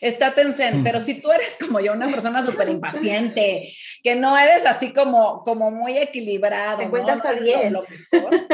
Estate 0.00 0.40
en 0.42 0.54
zen, 0.54 0.80
mm. 0.80 0.84
pero 0.84 1.00
si 1.00 1.20
tú 1.20 1.30
eres 1.30 1.56
como 1.60 1.80
yo, 1.80 1.92
una 1.92 2.10
persona 2.10 2.44
súper 2.44 2.68
impaciente, 2.68 3.68
que 4.02 4.16
no 4.16 4.36
eres 4.36 4.66
así 4.66 4.92
como, 4.92 5.42
como 5.42 5.70
muy 5.70 5.98
equilibrado, 5.98 6.88
¿no? 6.88 6.96
hasta 7.08 7.32
Lo 7.70 7.82
mejor, 7.82 8.46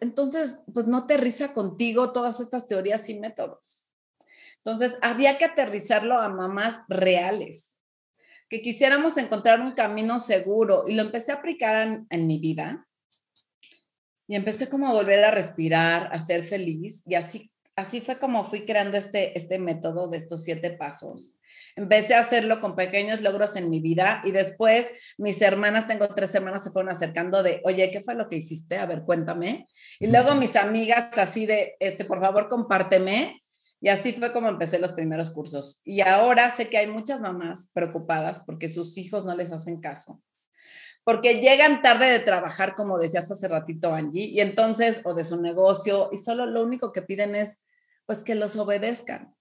Entonces, 0.00 0.60
pues 0.72 0.86
no 0.86 0.98
aterriza 0.98 1.52
contigo 1.52 2.12
todas 2.12 2.38
estas 2.38 2.66
teorías 2.66 3.08
y 3.08 3.18
métodos. 3.18 3.90
Entonces, 4.58 4.96
había 5.02 5.36
que 5.36 5.46
aterrizarlo 5.46 6.18
a 6.18 6.28
mamás 6.28 6.80
reales, 6.88 7.80
que 8.48 8.62
quisiéramos 8.62 9.16
encontrar 9.16 9.60
un 9.60 9.72
camino 9.72 10.18
seguro 10.20 10.84
y 10.86 10.94
lo 10.94 11.02
empecé 11.02 11.32
a 11.32 11.36
aplicar 11.36 12.06
en, 12.08 12.26
mi 12.26 12.38
vida. 12.38 12.86
Y 14.28 14.36
empecé 14.36 14.68
como 14.68 14.88
a 14.88 14.92
volver 14.92 15.24
a 15.24 15.30
respirar, 15.30 16.08
a 16.12 16.18
ser 16.18 16.44
feliz 16.44 17.02
y 17.06 17.14
así, 17.14 17.50
así 17.76 18.00
fue 18.00 18.18
como 18.18 18.44
fui 18.44 18.64
creando 18.64 18.96
este, 18.96 19.36
este 19.36 19.58
método 19.58 20.08
de 20.08 20.18
estos 20.18 20.44
siete 20.44 20.70
pasos 20.70 21.37
Empecé 21.78 22.16
a 22.16 22.20
hacerlo 22.20 22.58
con 22.58 22.74
pequeños 22.74 23.20
logros 23.20 23.54
en 23.54 23.70
mi 23.70 23.78
vida 23.78 24.20
y 24.24 24.32
después 24.32 24.90
mis 25.16 25.40
hermanas, 25.40 25.86
tengo 25.86 26.08
tres 26.08 26.34
hermanas, 26.34 26.64
se 26.64 26.72
fueron 26.72 26.90
acercando 26.90 27.44
de, 27.44 27.60
oye, 27.62 27.88
¿qué 27.92 28.00
fue 28.00 28.16
lo 28.16 28.28
que 28.28 28.34
hiciste? 28.34 28.78
A 28.78 28.86
ver, 28.86 29.02
cuéntame. 29.02 29.68
Y 30.00 30.08
luego 30.08 30.34
mis 30.34 30.56
amigas 30.56 31.16
así 31.16 31.46
de, 31.46 31.76
este, 31.78 32.04
por 32.04 32.18
favor, 32.18 32.48
compárteme. 32.48 33.40
Y 33.80 33.90
así 33.90 34.12
fue 34.12 34.32
como 34.32 34.48
empecé 34.48 34.80
los 34.80 34.92
primeros 34.92 35.30
cursos. 35.30 35.80
Y 35.84 36.00
ahora 36.00 36.50
sé 36.50 36.68
que 36.68 36.78
hay 36.78 36.88
muchas 36.88 37.20
mamás 37.20 37.70
preocupadas 37.72 38.40
porque 38.40 38.68
sus 38.68 38.98
hijos 38.98 39.24
no 39.24 39.36
les 39.36 39.52
hacen 39.52 39.80
caso. 39.80 40.20
Porque 41.04 41.40
llegan 41.40 41.80
tarde 41.80 42.06
de 42.06 42.18
trabajar, 42.18 42.74
como 42.74 42.98
decías 42.98 43.30
hace 43.30 43.46
ratito 43.46 43.94
Angie, 43.94 44.24
y 44.24 44.40
entonces, 44.40 45.00
o 45.04 45.14
de 45.14 45.22
su 45.22 45.40
negocio, 45.40 46.08
y 46.10 46.18
solo 46.18 46.44
lo 46.44 46.60
único 46.64 46.90
que 46.90 47.02
piden 47.02 47.36
es, 47.36 47.62
pues, 48.04 48.24
que 48.24 48.34
los 48.34 48.56
obedezcan. 48.56 49.32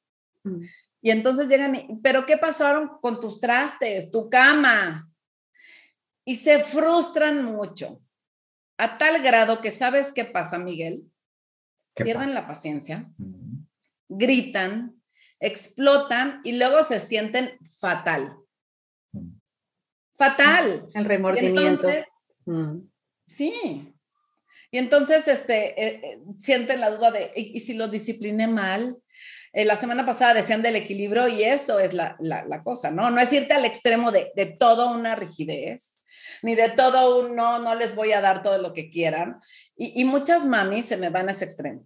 Mm. 0.44 0.62
Y 1.02 1.12
entonces 1.12 1.48
llegan, 1.48 1.76
y, 1.76 2.00
pero 2.02 2.26
¿qué 2.26 2.38
pasaron 2.38 3.00
con 3.02 3.20
tus 3.20 3.40
trastes, 3.40 4.12
tu 4.12 4.30
cama? 4.30 5.10
Y 6.26 6.36
se 6.36 6.62
frustran 6.62 7.46
mucho, 7.46 8.02
a 8.78 8.98
tal 8.98 9.22
grado 9.22 9.62
que 9.62 9.72
sabes 9.72 10.12
qué 10.12 10.26
pasa, 10.26 10.58
Miguel. 10.58 11.04
Pierden 11.96 12.34
la 12.36 12.46
paciencia, 12.46 13.10
gritan, 14.08 15.02
explotan 15.40 16.42
y 16.44 16.58
luego 16.58 16.84
se 16.84 17.00
sienten 17.00 17.58
fatal. 17.80 18.38
Fatal. 20.14 20.90
El 20.94 21.06
remordimiento. 21.06 21.88
Sí. 23.28 23.94
Y 24.72 24.78
entonces 24.78 25.28
este, 25.28 25.82
eh, 25.82 26.02
eh, 26.04 26.20
sienten 26.40 26.82
la 26.82 26.92
duda 26.92 27.12
de, 27.12 27.32
¿y, 27.36 27.60
si 27.60 27.74
lo 27.74 27.88
discipliné 27.88 28.48
mal? 28.48 28.98
Eh, 29.54 29.66
la 29.66 29.76
semana 29.76 30.06
pasada 30.06 30.34
decían 30.34 30.62
del 30.62 30.76
equilibrio 30.76 31.28
y 31.28 31.44
eso 31.44 31.80
es 31.80 31.94
la, 31.94 32.16
cosa, 32.64 32.92
¿no? 32.92 33.10
No 33.10 33.22
es 33.22 33.32
irte 33.34 33.54
al 33.54 33.66
extremo 33.66 34.12
de, 34.12 34.32
de 34.36 34.46
todo 34.46 34.92
una 34.92 35.16
rigidez, 35.16 36.00
ni 36.42 36.56
de 36.56 36.70
todo 36.70 37.20
un 37.20 37.36
no, 37.36 37.60
no 37.60 37.76
les 37.76 37.96
voy 37.96 38.14
a 38.14 38.22
dar 38.22 38.42
todo 38.42 38.58
lo 38.58 38.74
que 38.74 38.90
quieran. 38.90 39.40
Y, 39.76 40.04
muchas 40.06 40.46
mamis 40.46 40.86
se 40.86 40.98
me 40.98 41.10
van 41.10 41.30
a 41.30 41.32
ese 41.32 41.46
extremo. 41.46 41.86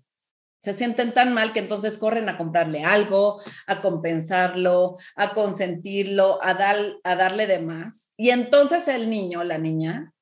Se 0.59 0.73
sienten 0.73 1.13
tan 1.13 1.33
mal 1.33 1.53
que 1.53 1.59
entonces 1.59 1.97
corren 1.97 2.29
a 2.29 2.37
comprarle 2.37 2.83
algo, 2.83 3.41
a 3.65 3.81
compensarlo, 3.81 4.95
a 5.15 5.33
consentirlo, 5.33 6.39
a, 6.43 6.53
dar, 6.53 6.77
a 7.03 7.15
darle 7.15 7.47
de 7.47 7.59
más. 7.59 8.13
Y 8.15 8.29
entonces 8.29 8.87
el 8.87 9.09
niño, 9.09 9.43
la 9.43 9.57
niña 9.57 10.13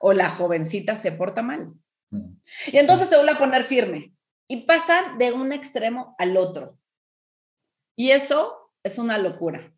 o 0.00 0.14
la 0.14 0.30
jovencita 0.30 0.96
se 0.96 1.12
porta 1.12 1.42
mal. 1.42 1.72
Mm. 2.10 2.36
Y 2.72 2.78
entonces 2.78 3.08
se 3.08 3.16
vuelve 3.16 3.32
a 3.32 3.38
poner 3.38 3.64
firme 3.64 4.12
y 4.48 4.62
pasan 4.62 5.18
de 5.18 5.32
un 5.32 5.52
extremo 5.52 6.14
al 6.18 6.36
otro. 6.36 6.78
Y 7.96 8.10
eso 8.10 8.72
es 8.82 8.98
una 8.98 9.18
locura. 9.18 9.72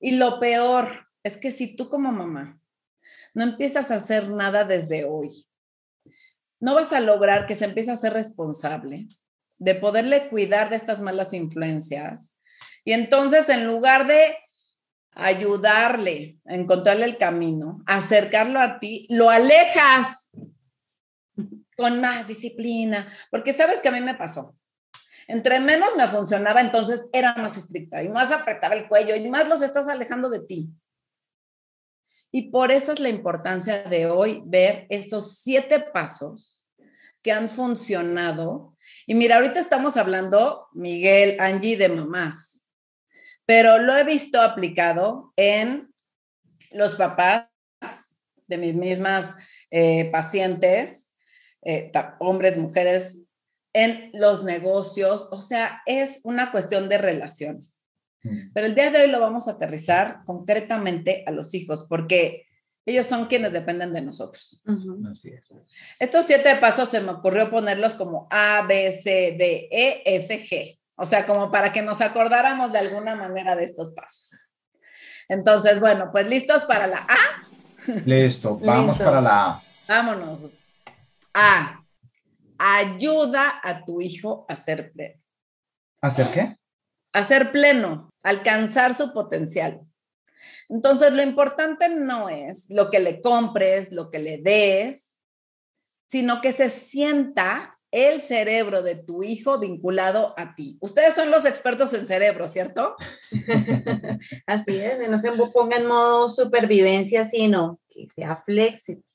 Y 0.00 0.16
lo 0.16 0.38
peor 0.40 0.88
es 1.22 1.36
que 1.36 1.50
si 1.50 1.74
tú 1.74 1.88
como 1.88 2.12
mamá 2.12 2.60
no 3.34 3.42
empiezas 3.42 3.90
a 3.90 3.96
hacer 3.96 4.28
nada 4.28 4.64
desde 4.64 5.04
hoy, 5.04 5.30
no 6.60 6.74
vas 6.74 6.92
a 6.92 7.00
lograr 7.00 7.46
que 7.46 7.54
se 7.54 7.66
empiece 7.66 7.90
a 7.90 7.96
ser 7.96 8.12
responsable 8.12 9.08
de 9.58 9.74
poderle 9.74 10.28
cuidar 10.28 10.70
de 10.70 10.76
estas 10.76 11.00
malas 11.00 11.32
influencias. 11.32 12.38
Y 12.84 12.92
entonces 12.92 13.48
en 13.48 13.66
lugar 13.66 14.06
de 14.06 14.36
ayudarle 15.12 16.38
a 16.46 16.54
encontrarle 16.54 17.04
el 17.04 17.18
camino, 17.18 17.82
acercarlo 17.86 18.60
a 18.60 18.78
ti, 18.78 19.06
lo 19.10 19.30
alejas 19.30 20.30
con 21.76 22.00
más 22.00 22.26
disciplina, 22.26 23.08
porque 23.30 23.52
sabes 23.52 23.80
que 23.80 23.88
a 23.88 23.92
mí 23.92 24.00
me 24.00 24.14
pasó. 24.14 24.57
Entre 25.28 25.60
menos 25.60 25.90
me 25.94 26.08
funcionaba, 26.08 26.62
entonces 26.62 27.06
era 27.12 27.34
más 27.34 27.58
estricta 27.58 28.02
y 28.02 28.08
más 28.08 28.32
apretaba 28.32 28.74
el 28.74 28.88
cuello 28.88 29.14
y 29.14 29.28
más 29.28 29.46
los 29.46 29.60
estás 29.60 29.86
alejando 29.86 30.30
de 30.30 30.40
ti. 30.40 30.70
Y 32.32 32.50
por 32.50 32.72
eso 32.72 32.92
es 32.92 33.00
la 33.00 33.10
importancia 33.10 33.82
de 33.84 34.06
hoy 34.06 34.42
ver 34.46 34.86
estos 34.88 35.36
siete 35.36 35.80
pasos 35.80 36.66
que 37.22 37.30
han 37.30 37.50
funcionado. 37.50 38.74
Y 39.06 39.14
mira, 39.14 39.36
ahorita 39.36 39.60
estamos 39.60 39.98
hablando, 39.98 40.68
Miguel, 40.72 41.36
Angie, 41.40 41.76
de 41.76 41.90
mamás, 41.90 42.66
pero 43.44 43.78
lo 43.78 43.96
he 43.96 44.04
visto 44.04 44.40
aplicado 44.40 45.34
en 45.36 45.92
los 46.70 46.96
papás 46.96 47.48
de 48.46 48.56
mis 48.56 48.74
mismas 48.74 49.34
eh, 49.70 50.10
pacientes, 50.10 51.14
eh, 51.62 51.92
hombres, 52.18 52.56
mujeres, 52.56 53.27
en 53.78 54.10
los 54.12 54.42
negocios, 54.42 55.28
o 55.30 55.40
sea, 55.40 55.82
es 55.86 56.20
una 56.24 56.50
cuestión 56.50 56.88
de 56.88 56.98
relaciones. 56.98 57.86
Mm. 58.24 58.50
Pero 58.52 58.66
el 58.66 58.74
día 58.74 58.90
de 58.90 59.02
hoy 59.02 59.06
lo 59.08 59.20
vamos 59.20 59.46
a 59.46 59.52
aterrizar 59.52 60.22
concretamente 60.26 61.22
a 61.28 61.30
los 61.30 61.54
hijos, 61.54 61.86
porque 61.88 62.46
ellos 62.84 63.06
son 63.06 63.26
quienes 63.26 63.52
dependen 63.52 63.92
de 63.92 64.00
nosotros. 64.02 64.64
Así 65.08 65.30
es. 65.30 65.54
Estos 66.00 66.24
siete 66.24 66.56
pasos 66.56 66.88
se 66.88 67.00
me 67.00 67.12
ocurrió 67.12 67.50
ponerlos 67.50 67.94
como 67.94 68.26
A, 68.30 68.64
B, 68.66 68.90
C, 68.92 69.36
D, 69.38 69.68
E, 69.70 70.02
F, 70.04 70.42
G. 70.42 70.80
O 70.96 71.06
sea, 71.06 71.24
como 71.24 71.52
para 71.52 71.70
que 71.70 71.82
nos 71.82 72.00
acordáramos 72.00 72.72
de 72.72 72.80
alguna 72.80 73.14
manera 73.14 73.54
de 73.54 73.62
estos 73.62 73.92
pasos. 73.92 74.40
Entonces, 75.28 75.78
bueno, 75.78 76.08
pues 76.10 76.28
listos 76.28 76.64
para 76.64 76.88
la 76.88 77.06
A. 77.08 77.96
Listo, 78.04 78.56
vamos 78.56 78.98
para 78.98 79.20
la 79.20 79.50
A. 79.50 79.62
Vámonos. 79.86 80.48
A 81.32 81.84
ayuda 82.58 83.60
a 83.62 83.84
tu 83.84 84.00
hijo 84.00 84.44
a 84.48 84.56
ser 84.56 84.92
pleno. 84.92 85.20
¿A 86.00 86.10
ser 86.10 86.26
qué? 86.28 86.56
A 87.12 87.24
ser 87.24 87.52
pleno, 87.52 88.10
alcanzar 88.22 88.94
su 88.94 89.12
potencial. 89.12 89.80
Entonces, 90.68 91.12
lo 91.12 91.22
importante 91.22 91.88
no 91.88 92.28
es 92.28 92.68
lo 92.70 92.90
que 92.90 93.00
le 93.00 93.20
compres, 93.20 93.90
lo 93.92 94.10
que 94.10 94.18
le 94.18 94.38
des, 94.38 95.18
sino 96.08 96.40
que 96.40 96.52
se 96.52 96.68
sienta 96.68 97.78
el 97.90 98.20
cerebro 98.20 98.82
de 98.82 98.96
tu 98.96 99.22
hijo 99.22 99.58
vinculado 99.58 100.34
a 100.36 100.54
ti. 100.54 100.76
Ustedes 100.80 101.14
son 101.14 101.30
los 101.30 101.46
expertos 101.46 101.94
en 101.94 102.04
cerebro, 102.04 102.46
¿cierto? 102.46 102.96
Así 104.46 104.76
es, 104.76 105.08
no 105.08 105.18
se 105.18 105.32
ponga 105.32 105.78
en 105.78 105.86
modo 105.86 106.30
supervivencia, 106.30 107.26
sino 107.26 107.80
que 107.88 108.06
sea 108.08 108.42
flexible. 108.44 109.07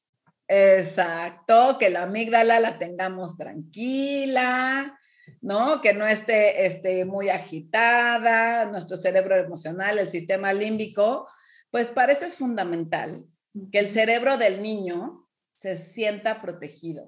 Exacto, 0.47 1.77
que 1.79 1.89
la 1.89 2.03
amígdala 2.03 2.59
la 2.59 2.77
tengamos 2.77 3.37
tranquila, 3.37 4.99
¿no? 5.41 5.81
Que 5.81 5.93
no 5.93 6.05
esté, 6.05 6.65
esté 6.65 7.05
muy 7.05 7.29
agitada, 7.29 8.65
nuestro 8.65 8.97
cerebro 8.97 9.37
emocional, 9.37 9.99
el 9.99 10.09
sistema 10.09 10.51
límbico, 10.53 11.27
pues 11.71 11.89
para 11.89 12.11
eso 12.11 12.25
es 12.25 12.37
fundamental 12.37 13.25
que 13.71 13.79
el 13.79 13.87
cerebro 13.87 14.37
del 14.37 14.61
niño 14.61 15.27
se 15.57 15.75
sienta 15.75 16.41
protegido, 16.41 17.07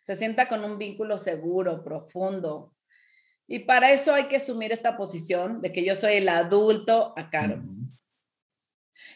se 0.00 0.16
sienta 0.16 0.48
con 0.48 0.64
un 0.64 0.78
vínculo 0.78 1.18
seguro, 1.18 1.84
profundo. 1.84 2.74
Y 3.46 3.60
para 3.60 3.92
eso 3.92 4.14
hay 4.14 4.24
que 4.24 4.36
asumir 4.36 4.72
esta 4.72 4.96
posición 4.96 5.60
de 5.60 5.72
que 5.72 5.84
yo 5.84 5.94
soy 5.94 6.14
el 6.14 6.28
adulto 6.28 7.12
a 7.16 7.28
cargo. 7.28 7.62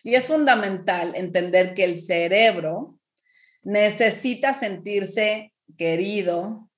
Y 0.03 0.15
es 0.15 0.27
fundamental 0.27 1.15
entender 1.15 1.73
que 1.73 1.85
el 1.85 1.97
cerebro 1.97 2.94
necesita 3.65 4.55
sentirse 4.55 5.53
querido, 5.77 6.71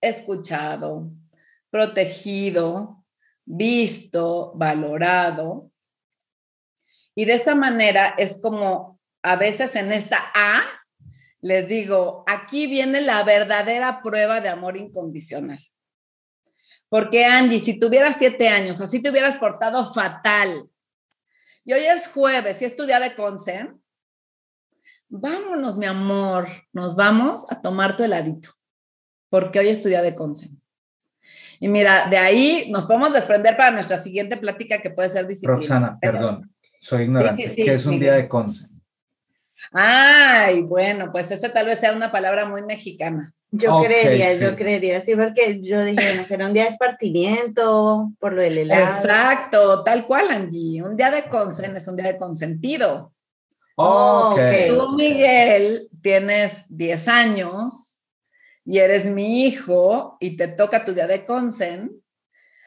escuchado, 0.00 1.10
protegido, 1.70 3.04
visto, 3.44 4.52
valorado. 4.54 5.70
Y 7.14 7.24
de 7.24 7.34
esa 7.34 7.54
manera 7.54 8.14
es 8.16 8.40
como 8.40 9.00
a 9.22 9.36
veces 9.36 9.74
en 9.76 9.92
esta 9.92 10.18
A 10.34 10.62
les 11.40 11.66
digo, 11.66 12.22
aquí 12.28 12.68
viene 12.68 13.00
la 13.00 13.24
verdadera 13.24 14.00
prueba 14.00 14.40
de 14.40 14.48
amor 14.48 14.76
incondicional. 14.76 15.58
Porque 16.88 17.24
Angie, 17.24 17.58
si 17.58 17.80
tuvieras 17.80 18.16
siete 18.18 18.48
años, 18.48 18.80
así 18.80 19.02
te 19.02 19.10
hubieras 19.10 19.36
portado 19.36 19.92
fatal. 19.92 20.68
Y 21.64 21.72
hoy 21.72 21.84
es 21.84 22.06
jueves 22.08 22.62
y 22.62 22.64
es 22.64 22.76
tu 22.76 22.84
día 22.84 23.00
de 23.00 23.16
consen. 23.16 23.81
Vámonos, 25.14 25.76
mi 25.76 25.84
amor, 25.84 26.48
nos 26.72 26.96
vamos 26.96 27.44
a 27.50 27.60
tomar 27.60 27.96
tu 27.98 28.02
heladito 28.02 28.48
porque 29.28 29.58
hoy 29.58 29.68
estudia 29.68 30.00
de 30.00 30.14
Consen. 30.14 30.58
Y 31.60 31.68
mira, 31.68 32.08
de 32.08 32.16
ahí 32.16 32.70
nos 32.70 32.86
podemos 32.86 33.12
desprender 33.12 33.54
para 33.54 33.72
nuestra 33.72 33.98
siguiente 33.98 34.38
plática 34.38 34.80
que 34.80 34.88
puede 34.88 35.10
ser 35.10 35.26
disciplina. 35.26 35.56
Roxana, 35.56 35.98
perdón, 36.00 36.50
soy 36.80 37.02
ignorante. 37.02 37.52
¿Qué 37.54 37.74
es 37.74 37.84
un 37.84 38.00
día 38.00 38.14
de 38.14 38.26
Consen? 38.26 38.70
Ay, 39.70 40.62
bueno, 40.62 41.12
pues 41.12 41.30
esa 41.30 41.52
tal 41.52 41.66
vez 41.66 41.78
sea 41.78 41.92
una 41.92 42.10
palabra 42.10 42.48
muy 42.48 42.62
mexicana. 42.62 43.34
Yo 43.50 43.82
creería, 43.84 44.34
yo 44.36 44.56
creería, 44.56 45.02
sí, 45.02 45.14
porque 45.14 45.60
yo 45.60 45.84
dije, 45.84 46.06
bueno, 46.06 46.24
será 46.26 46.46
un 46.46 46.54
día 46.54 46.64
de 46.64 46.70
esparcimiento 46.70 48.10
por 48.18 48.32
lo 48.32 48.40
del 48.40 48.56
helado. 48.56 48.82
Exacto, 48.82 49.84
tal 49.84 50.06
cual, 50.06 50.30
Angie. 50.30 50.82
Un 50.82 50.96
día 50.96 51.10
de 51.10 51.24
consen 51.24 51.76
es 51.76 51.86
un 51.86 51.96
día 51.96 52.06
de 52.06 52.16
consentido. 52.16 53.12
Okay. 53.82 54.68
Tú, 54.68 54.90
Miguel, 54.90 55.88
tienes 56.02 56.64
10 56.68 57.08
años 57.08 58.02
y 58.64 58.78
eres 58.78 59.06
mi 59.06 59.44
hijo 59.44 60.16
y 60.20 60.36
te 60.36 60.48
toca 60.48 60.84
tu 60.84 60.92
día 60.92 61.06
de 61.06 61.24
consen, 61.24 62.02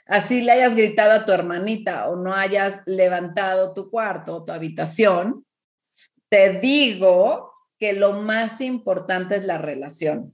así 0.06 0.42
le 0.42 0.52
hayas 0.52 0.76
gritado 0.76 1.12
a 1.14 1.26
tu 1.26 1.32
hermanita 1.32 2.10
o 2.10 2.16
no 2.16 2.34
hayas 2.34 2.82
levantado 2.86 3.74
tu 3.74 3.90
cuarto 3.90 4.36
o 4.36 4.44
tu 4.44 4.52
habitación, 4.52 5.46
te 6.30 6.60
digo 6.60 7.52
que 7.80 7.94
lo 7.94 8.14
más 8.14 8.62
importante 8.62 9.36
es 9.36 9.46
la 9.46 9.58
relación. 9.58 10.34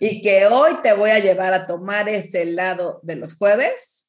Y 0.00 0.20
que 0.20 0.46
hoy 0.46 0.72
te 0.82 0.92
voy 0.92 1.10
a 1.10 1.20
llevar 1.20 1.54
a 1.54 1.66
tomar 1.66 2.08
ese 2.08 2.44
lado 2.44 3.00
de 3.02 3.16
los 3.16 3.34
jueves, 3.34 4.01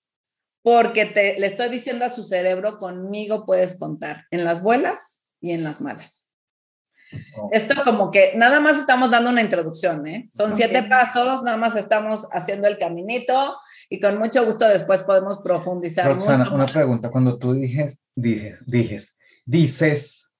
porque 0.63 1.05
te, 1.05 1.39
le 1.39 1.47
estoy 1.47 1.69
diciendo 1.69 2.05
a 2.05 2.09
su 2.09 2.23
cerebro, 2.23 2.79
conmigo 2.79 3.45
puedes 3.45 3.77
contar 3.77 4.25
en 4.31 4.45
las 4.45 4.63
buenas 4.63 5.27
y 5.39 5.51
en 5.51 5.63
las 5.63 5.81
malas. 5.81 6.31
Esto 7.51 7.75
como 7.83 8.09
que 8.09 8.33
nada 8.35 8.59
más 8.59 8.79
estamos 8.79 9.11
dando 9.11 9.29
una 9.29 9.41
introducción, 9.41 10.07
¿eh? 10.07 10.27
Son 10.31 10.55
siete 10.55 10.81
pasos, 10.83 11.43
nada 11.43 11.57
más 11.57 11.75
estamos 11.75 12.27
haciendo 12.31 12.67
el 12.67 12.79
caminito 12.79 13.55
y 13.87 13.99
con 13.99 14.17
mucho 14.17 14.43
gusto 14.45 14.67
después 14.67 15.03
podemos 15.03 15.39
profundizar. 15.43 16.07
Roxana, 16.07 16.51
una 16.51 16.65
pregunta, 16.65 17.11
cuando 17.11 17.37
tú 17.37 17.53
dijes, 17.53 17.99
dices, 18.15 18.57
dices, 18.65 19.17
dices, 19.45 20.33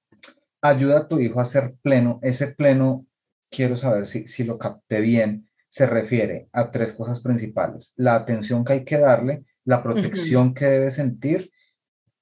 ayuda 0.61 0.99
a 0.99 1.07
tu 1.07 1.19
hijo 1.19 1.39
a 1.39 1.45
ser 1.45 1.75
pleno, 1.83 2.19
ese 2.23 2.47
pleno, 2.47 3.05
quiero 3.51 3.77
saber 3.77 4.07
si, 4.07 4.27
si 4.27 4.43
lo 4.43 4.57
capté 4.57 4.99
bien, 4.99 5.47
se 5.69 5.85
refiere 5.85 6.49
a 6.53 6.71
tres 6.71 6.93
cosas 6.93 7.19
principales, 7.19 7.93
la 7.97 8.15
atención 8.15 8.63
que 8.63 8.73
hay 8.73 8.85
que 8.85 8.97
darle, 8.97 9.43
la 9.65 9.81
protección 9.81 10.53
que 10.53 10.65
debe 10.65 10.91
sentir 10.91 11.51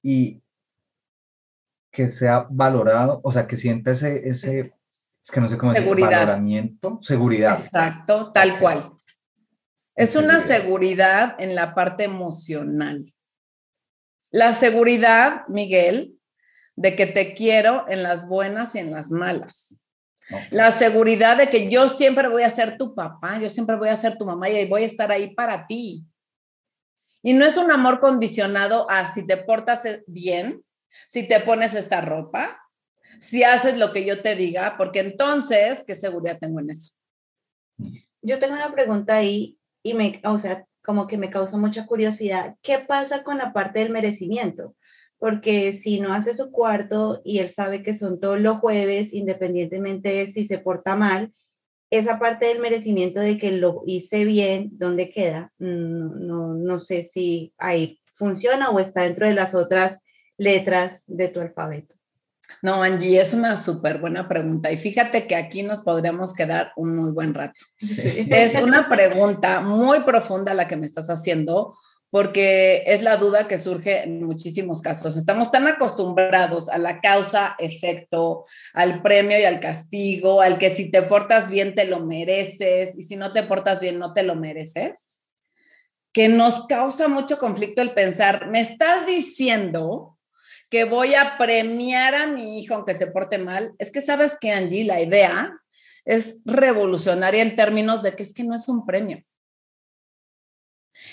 y 0.02 0.42
que 1.92 2.08
sea 2.08 2.48
valorado, 2.50 3.20
o 3.24 3.32
sea, 3.32 3.48
que 3.48 3.58
sienta 3.58 3.92
ese, 3.92 4.28
ese 4.28 4.60
es 5.24 5.32
que 5.32 5.42
no 5.42 5.48
sé 5.48 5.58
cómo 5.58 5.74
seguridad. 5.74 6.10
decir, 6.10 6.20
valoramiento, 6.20 7.00
seguridad. 7.02 7.60
Exacto, 7.60 8.32
tal 8.32 8.58
cual. 8.60 8.92
Es 9.96 10.16
una 10.16 10.40
seguridad 10.40 11.36
en 11.38 11.54
la 11.54 11.76
parte 11.76 12.06
emocional. 12.06 13.06
La 14.32 14.54
seguridad, 14.54 15.46
Miguel, 15.48 16.16
de 16.76 16.96
que 16.96 17.06
te 17.06 17.34
quiero 17.34 17.86
en 17.90 18.02
las 18.02 18.28
buenas 18.28 18.74
y 18.76 18.80
en 18.80 18.92
las 18.92 19.12
malas. 19.12 19.84
La 20.50 20.72
seguridad 20.72 21.38
de 21.38 21.50
que 21.50 21.70
yo 21.70 21.90
siempre 21.90 22.30
voy 22.30 22.44
a 22.44 22.50
ser 22.50 22.78
tu 22.78 22.96
papá, 22.96 23.40
yo 23.40 23.50
siempre 23.50 23.76
voy 23.76 23.90
a 23.90 23.96
ser 23.98 24.18
tu 24.18 24.26
mamá 24.26 24.50
y 24.50 24.66
voy 24.68 24.84
a 24.84 24.86
estar 24.86 25.12
ahí 25.12 25.36
para 25.36 25.68
ti. 25.68 26.06
Y 27.24 27.34
no 27.34 27.46
es 27.46 27.58
un 27.58 27.72
amor 27.72 28.00
condicionado 28.00 28.90
a 28.90 29.12
si 29.14 29.26
te 29.26 29.38
portas 29.38 29.84
bien, 30.08 30.64
si 31.08 31.28
te 31.28 31.40
pones 31.40 31.76
esta 31.76 32.02
ropa, 32.02 32.60
si 33.20 33.44
haces 33.44 33.78
lo 33.78 33.92
que 33.92 34.06
yo 34.06 34.22
te 34.22 34.36
diga, 34.36 34.76
porque 34.78 35.00
entonces, 35.00 35.84
¿qué 35.86 35.96
seguridad 35.96 36.40
tengo 36.40 36.60
en 36.60 36.72
eso? 36.72 36.96
Yo 38.22 38.40
tengo 38.40 38.54
una 38.54 38.72
pregunta 38.72 39.16
ahí 39.16 39.58
y 39.84 39.94
me, 39.94 40.22
o 40.24 40.38
sea, 40.40 40.66
como 40.84 41.08
que 41.08 41.18
me 41.18 41.30
causa 41.30 41.58
mucha 41.58 41.86
curiosidad. 41.86 42.56
¿Qué 42.62 42.80
pasa 42.80 43.24
con 43.24 43.38
la 43.38 43.54
parte 43.54 43.80
del 43.80 43.92
merecimiento? 43.92 44.76
Porque 45.18 45.74
si 45.74 46.00
no 46.00 46.14
hace 46.14 46.34
su 46.34 46.52
cuarto 46.52 47.22
y 47.24 47.40
él 47.40 47.52
sabe 47.52 47.84
que 47.84 47.94
son 47.94 48.20
todos 48.20 48.40
los 48.40 48.58
jueves, 48.58 49.14
independientemente 49.14 50.10
de 50.10 50.28
si 50.28 50.46
se 50.46 50.58
porta 50.58 50.96
mal, 50.96 51.34
esa 51.92 52.18
parte 52.18 52.48
del 52.48 52.60
merecimiento 52.60 53.20
de 53.20 53.38
que 53.38 53.52
lo 53.52 53.84
hice 53.86 54.26
bien, 54.26 54.70
¿dónde 54.74 55.12
queda? 55.12 55.52
No, 55.60 56.56
no 56.56 56.80
sé 56.80 57.04
si 57.04 57.54
ahí 57.58 58.00
funciona 58.16 58.70
o 58.70 58.80
está 58.80 59.02
dentro 59.02 59.28
de 59.28 59.34
las 59.34 59.54
otras 59.54 60.00
letras 60.38 61.04
de 61.08 61.28
tu 61.28 61.40
alfabeto? 61.40 61.96
No, 62.62 62.84
Angie, 62.84 63.22
es 63.22 63.34
una 63.34 63.56
súper 63.56 64.00
buena 64.00 64.28
pregunta 64.28 64.72
y 64.72 64.78
fíjate 64.78 65.26
que 65.26 65.36
aquí 65.36 65.64
nos 65.64 65.82
podríamos 65.82 66.34
quedar 66.34 66.72
un 66.76 66.96
muy 66.96 67.12
buen 67.12 67.34
rato. 67.34 67.64
Es 67.80 68.62
una 68.62 68.90
pregunta 68.90 69.62
muy 69.62 70.02
profunda 70.02 70.54
la 70.54 70.68
que 70.68 70.78
me 70.78 70.86
estás 70.86 71.10
haciendo 71.10 71.76
porque 72.12 72.84
es 72.86 73.02
la 73.04 73.16
duda 73.16 73.48
que 73.48 73.58
surge 73.58 74.04
en 74.04 74.22
muchísimos 74.22 74.82
casos. 74.82 75.16
Estamos 75.16 75.50
tan 75.50 75.66
acostumbrados 75.68 76.68
a 76.70 76.78
la 76.78 77.00
causa, 77.00 77.56
efecto, 77.58 78.44
al 78.74 79.02
premio 79.02 79.40
y 79.40 79.46
al 79.46 79.62
castigo, 79.62 80.42
al 80.42 80.58
que 80.58 80.76
si 80.76 80.92
te 80.92 81.02
portas 81.04 81.50
bien 81.50 81.74
te 81.74 81.86
lo 81.86 82.02
mereces 82.02 82.96
y 82.98 83.04
si 83.04 83.16
no 83.16 83.32
te 83.32 83.44
portas 83.44 83.80
bien 83.80 83.98
no 83.98 84.12
te 84.12 84.24
lo 84.24 84.36
mereces, 84.36 85.22
que 86.12 86.28
nos 86.28 86.68
causa 86.68 87.08
mucho 87.08 87.38
conflicto 87.38 87.82
el 87.82 87.94
pensar, 87.94 88.50
me 88.50 88.60
estás 88.60 89.08
diciendo 89.08 90.18
que 90.70 90.84
voy 90.84 91.16
a 91.16 91.38
premiar 91.38 92.14
a 92.14 92.28
mi 92.28 92.60
hijo 92.60 92.76
aunque 92.76 92.94
se 92.94 93.08
porte 93.08 93.38
mal, 93.38 93.74
es 93.78 93.90
que 93.90 94.02
sabes 94.02 94.38
que 94.40 94.52
Angie, 94.52 94.84
la 94.84 95.02
idea 95.02 95.54
es 96.04 96.42
revolucionaria 96.44 97.42
en 97.42 97.56
términos 97.56 98.04
de 98.04 98.16
que 98.16 98.24
es 98.24 98.34
que 98.34 98.44
no 98.44 98.54
es 98.54 98.68
un 98.68 98.86
premio. 98.86 99.24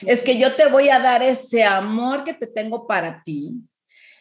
Es 0.07 0.23
que 0.23 0.39
yo 0.39 0.55
te 0.55 0.69
voy 0.69 0.89
a 0.89 1.01
dar 1.01 1.23
ese 1.23 1.65
amor 1.65 2.25
que 2.25 2.35
te 2.35 2.47
tengo 2.47 2.87
para 2.87 3.23
ti 3.23 3.55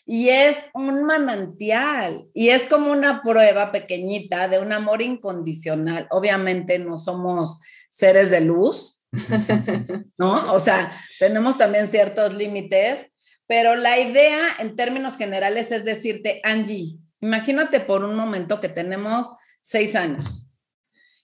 y 0.06 0.30
es 0.30 0.64
un 0.74 1.04
manantial 1.04 2.28
y 2.34 2.50
es 2.50 2.64
como 2.64 2.92
una 2.92 3.22
prueba 3.22 3.74
pequeñita 3.74 4.48
de 4.48 4.60
un 4.60 4.72
amor 4.72 5.02
incondicional. 5.02 6.08
Obviamente 6.12 6.80
no 6.80 6.98
somos 6.98 7.60
seres 7.90 8.32
de 8.32 8.40
luz, 8.40 9.04
¿no? 10.18 10.54
O 10.54 10.60
sea, 10.60 10.94
tenemos 11.20 11.58
también 11.58 11.90
ciertos 11.90 12.34
límites, 12.36 13.12
pero 13.48 13.76
la 13.76 14.00
idea 14.00 14.44
en 14.60 14.78
términos 14.78 15.18
generales 15.18 15.74
es 15.74 15.84
decirte, 15.84 16.40
Angie, 16.44 16.98
imagínate 17.20 17.82
por 17.82 18.06
un 18.06 18.16
momento 18.16 18.62
que 18.62 18.70
tenemos 18.70 19.36
seis 19.62 19.96
años 19.98 20.47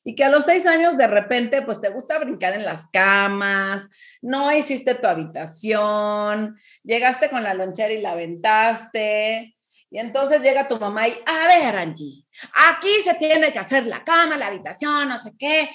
y 0.04 0.16
que 0.16 0.24
a 0.24 0.30
los 0.30 0.46
seis 0.46 0.66
años 0.66 0.98
de 0.98 1.08
repente 1.08 1.62
pues 1.62 1.80
te 1.82 1.90
gusta 1.90 2.20
brincar 2.20 2.54
en 2.54 2.66
las 2.66 2.88
camas, 2.88 3.84
no 4.22 4.52
hiciste 4.56 4.96
tu 4.96 5.08
habitación, 5.08 6.58
llegaste 6.84 7.30
con 7.30 7.44
la 7.44 7.54
lonchera 7.54 7.94
y 7.94 8.02
la 8.02 8.12
aventaste. 8.12 9.56
Y 9.90 10.00
entonces 10.00 10.42
llega 10.42 10.68
tu 10.68 10.80
mamá 10.80 11.08
y, 11.08 11.14
a 11.26 11.48
ver, 11.48 11.76
Angie, 11.76 12.26
aquí 12.70 12.90
se 13.04 13.14
tiene 13.14 13.54
que 13.54 13.60
hacer 13.60 13.86
la 13.86 14.04
cama, 14.04 14.38
la 14.38 14.48
habitación, 14.48 15.08
no 15.08 15.20
sé 15.20 15.34
qué 15.38 15.70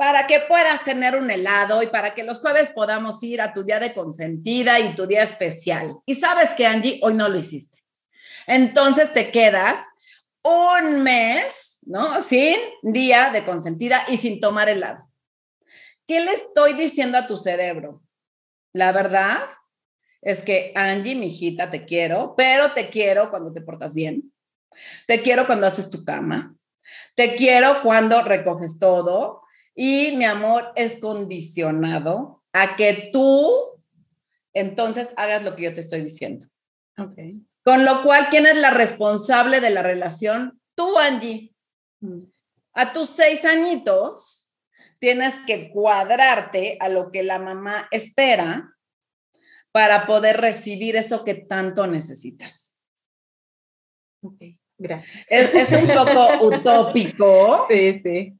para 0.00 0.26
que 0.26 0.40
puedas 0.40 0.82
tener 0.82 1.14
un 1.14 1.30
helado 1.30 1.82
y 1.82 1.88
para 1.88 2.14
que 2.14 2.24
los 2.24 2.40
jueves 2.40 2.70
podamos 2.70 3.22
ir 3.22 3.42
a 3.42 3.52
tu 3.52 3.64
día 3.64 3.78
de 3.78 3.92
consentida 3.92 4.80
y 4.80 4.94
tu 4.94 5.06
día 5.06 5.22
especial. 5.22 5.94
Y 6.06 6.14
sabes 6.14 6.54
que 6.54 6.66
Angie, 6.66 6.98
hoy 7.02 7.12
no 7.12 7.28
lo 7.28 7.38
hiciste. 7.38 7.80
Entonces 8.46 9.12
te 9.12 9.30
quedas 9.30 9.78
un 10.42 11.02
mes, 11.02 11.69
¿no? 11.82 12.20
Sin 12.20 12.56
día 12.82 13.30
de 13.30 13.44
consentida 13.44 14.04
y 14.08 14.16
sin 14.16 14.40
tomar 14.40 14.68
helado. 14.68 15.10
¿qué 16.10 16.18
le 16.18 16.32
estoy 16.32 16.72
diciendo 16.72 17.16
a 17.18 17.28
tu 17.28 17.36
cerebro? 17.36 18.02
La 18.72 18.90
verdad 18.90 19.42
es 20.20 20.42
que 20.42 20.72
Angie, 20.74 21.14
mi 21.14 21.26
hijita, 21.26 21.70
te 21.70 21.84
quiero, 21.84 22.34
pero 22.36 22.72
te 22.72 22.90
quiero 22.90 23.30
cuando 23.30 23.52
te 23.52 23.60
portas 23.60 23.94
bien. 23.94 24.32
Te 25.06 25.22
quiero 25.22 25.46
cuando 25.46 25.68
haces 25.68 25.88
tu 25.88 26.04
cama. 26.04 26.56
Te 27.14 27.36
quiero 27.36 27.82
cuando 27.84 28.24
recoges 28.24 28.80
todo. 28.80 29.42
Y 29.72 30.16
mi 30.16 30.24
amor 30.24 30.72
es 30.74 30.98
condicionado 30.98 32.42
a 32.52 32.74
que 32.74 33.10
tú 33.12 33.48
entonces 34.52 35.10
hagas 35.16 35.44
lo 35.44 35.54
que 35.54 35.62
yo 35.62 35.74
te 35.74 35.80
estoy 35.80 36.02
diciendo. 36.02 36.44
Okay. 36.98 37.40
Con 37.62 37.84
lo 37.84 38.02
cual, 38.02 38.26
¿quién 38.30 38.46
es 38.46 38.56
la 38.56 38.72
responsable 38.72 39.60
de 39.60 39.70
la 39.70 39.84
relación? 39.84 40.60
Tú, 40.74 40.98
Angie. 40.98 41.54
Mm. 42.00 42.24
A 42.74 42.92
tus 42.92 43.10
seis 43.10 43.44
añitos, 43.44 44.52
tienes 44.98 45.34
que 45.46 45.70
cuadrarte 45.70 46.76
a 46.80 46.88
lo 46.88 47.10
que 47.10 47.22
la 47.22 47.38
mamá 47.38 47.88
espera 47.90 48.76
para 49.72 50.06
poder 50.06 50.40
recibir 50.40 50.96
eso 50.96 51.24
que 51.24 51.34
tanto 51.34 51.86
necesitas. 51.86 52.78
Ok, 54.22 54.42
gracias. 54.78 55.26
Es, 55.28 55.72
un 55.72 55.88
poco 55.88 56.44
utópico. 56.46 57.66
Sí, 57.68 57.98
sí. 58.00 58.36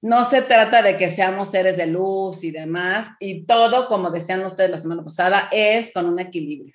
No 0.00 0.24
se 0.24 0.42
trata 0.42 0.82
de 0.82 0.96
que 0.96 1.08
seamos 1.08 1.50
seres 1.50 1.76
de 1.76 1.86
luz 1.86 2.44
y 2.44 2.52
demás, 2.52 3.10
y 3.18 3.44
todo, 3.44 3.86
como 3.86 4.10
decían 4.10 4.44
ustedes 4.44 4.70
la 4.70 4.78
semana 4.78 5.02
pasada, 5.02 5.48
es 5.50 5.92
con 5.92 6.06
un 6.06 6.20
equilibrio. 6.20 6.74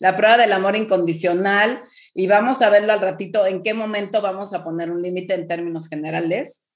La 0.00 0.16
prueba 0.16 0.36
del 0.36 0.52
amor 0.52 0.74
incondicional, 0.74 1.84
y 2.14 2.26
vamos 2.26 2.62
a 2.62 2.70
verlo 2.70 2.92
al 2.92 3.00
ratito, 3.00 3.46
en 3.46 3.62
qué 3.62 3.74
momento 3.74 4.20
vamos 4.20 4.52
a 4.54 4.64
poner 4.64 4.90
un 4.90 5.02
límite 5.02 5.34
en 5.34 5.48
términos 5.48 5.88
generales, 5.88 6.68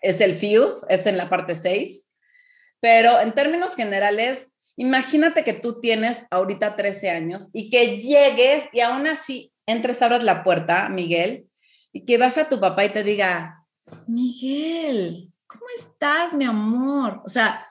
es 0.00 0.20
el 0.20 0.34
FIUF, 0.34 0.84
es 0.88 1.06
en 1.06 1.16
la 1.16 1.28
parte 1.28 1.54
6, 1.54 2.12
pero 2.80 3.20
en 3.20 3.32
términos 3.32 3.76
generales, 3.76 4.50
Imagínate 4.76 5.44
que 5.44 5.52
tú 5.52 5.80
tienes 5.80 6.26
ahorita 6.30 6.74
13 6.74 7.10
años 7.10 7.50
y 7.52 7.70
que 7.70 8.00
llegues 8.00 8.64
y 8.72 8.80
aún 8.80 9.06
así 9.06 9.52
entres, 9.66 10.02
abras 10.02 10.24
la 10.24 10.42
puerta, 10.42 10.88
Miguel, 10.88 11.48
y 11.92 12.04
que 12.04 12.18
vas 12.18 12.38
a 12.38 12.48
tu 12.48 12.58
papá 12.58 12.84
y 12.84 12.88
te 12.88 13.04
diga, 13.04 13.64
Miguel, 14.06 15.32
¿cómo 15.46 15.64
estás, 15.78 16.34
mi 16.34 16.44
amor? 16.44 17.22
O 17.24 17.28
sea... 17.28 17.68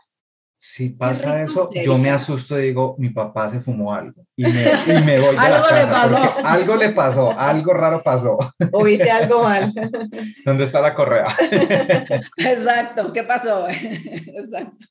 Si 0.66 0.92
pasa 0.92 1.42
eso, 1.42 1.70
yo 1.74 1.98
me 1.98 2.10
asusto 2.10 2.58
y 2.58 2.68
digo, 2.68 2.96
mi 2.98 3.10
papá 3.10 3.50
se 3.50 3.60
fumó 3.60 3.94
algo 3.94 4.24
y 4.34 4.44
me, 4.44 4.64
y 4.64 5.04
me 5.04 5.20
voy 5.20 5.36
de 5.36 5.42
algo 5.42 5.68
la 5.68 5.70
casa 5.70 5.76
le 5.76 5.92
pasó. 5.92 6.48
Algo 6.48 6.76
le 6.78 6.90
pasó, 6.92 7.38
algo 7.38 7.74
raro 7.74 8.02
pasó. 8.02 8.38
O 8.72 8.86
algo 8.86 9.44
mal. 9.44 9.74
¿Dónde 10.46 10.64
está 10.64 10.80
la 10.80 10.96
correa? 10.96 11.28
Exacto, 12.38 13.12
¿qué 13.12 13.24
pasó? 13.24 13.68
Exacto. 13.70 14.86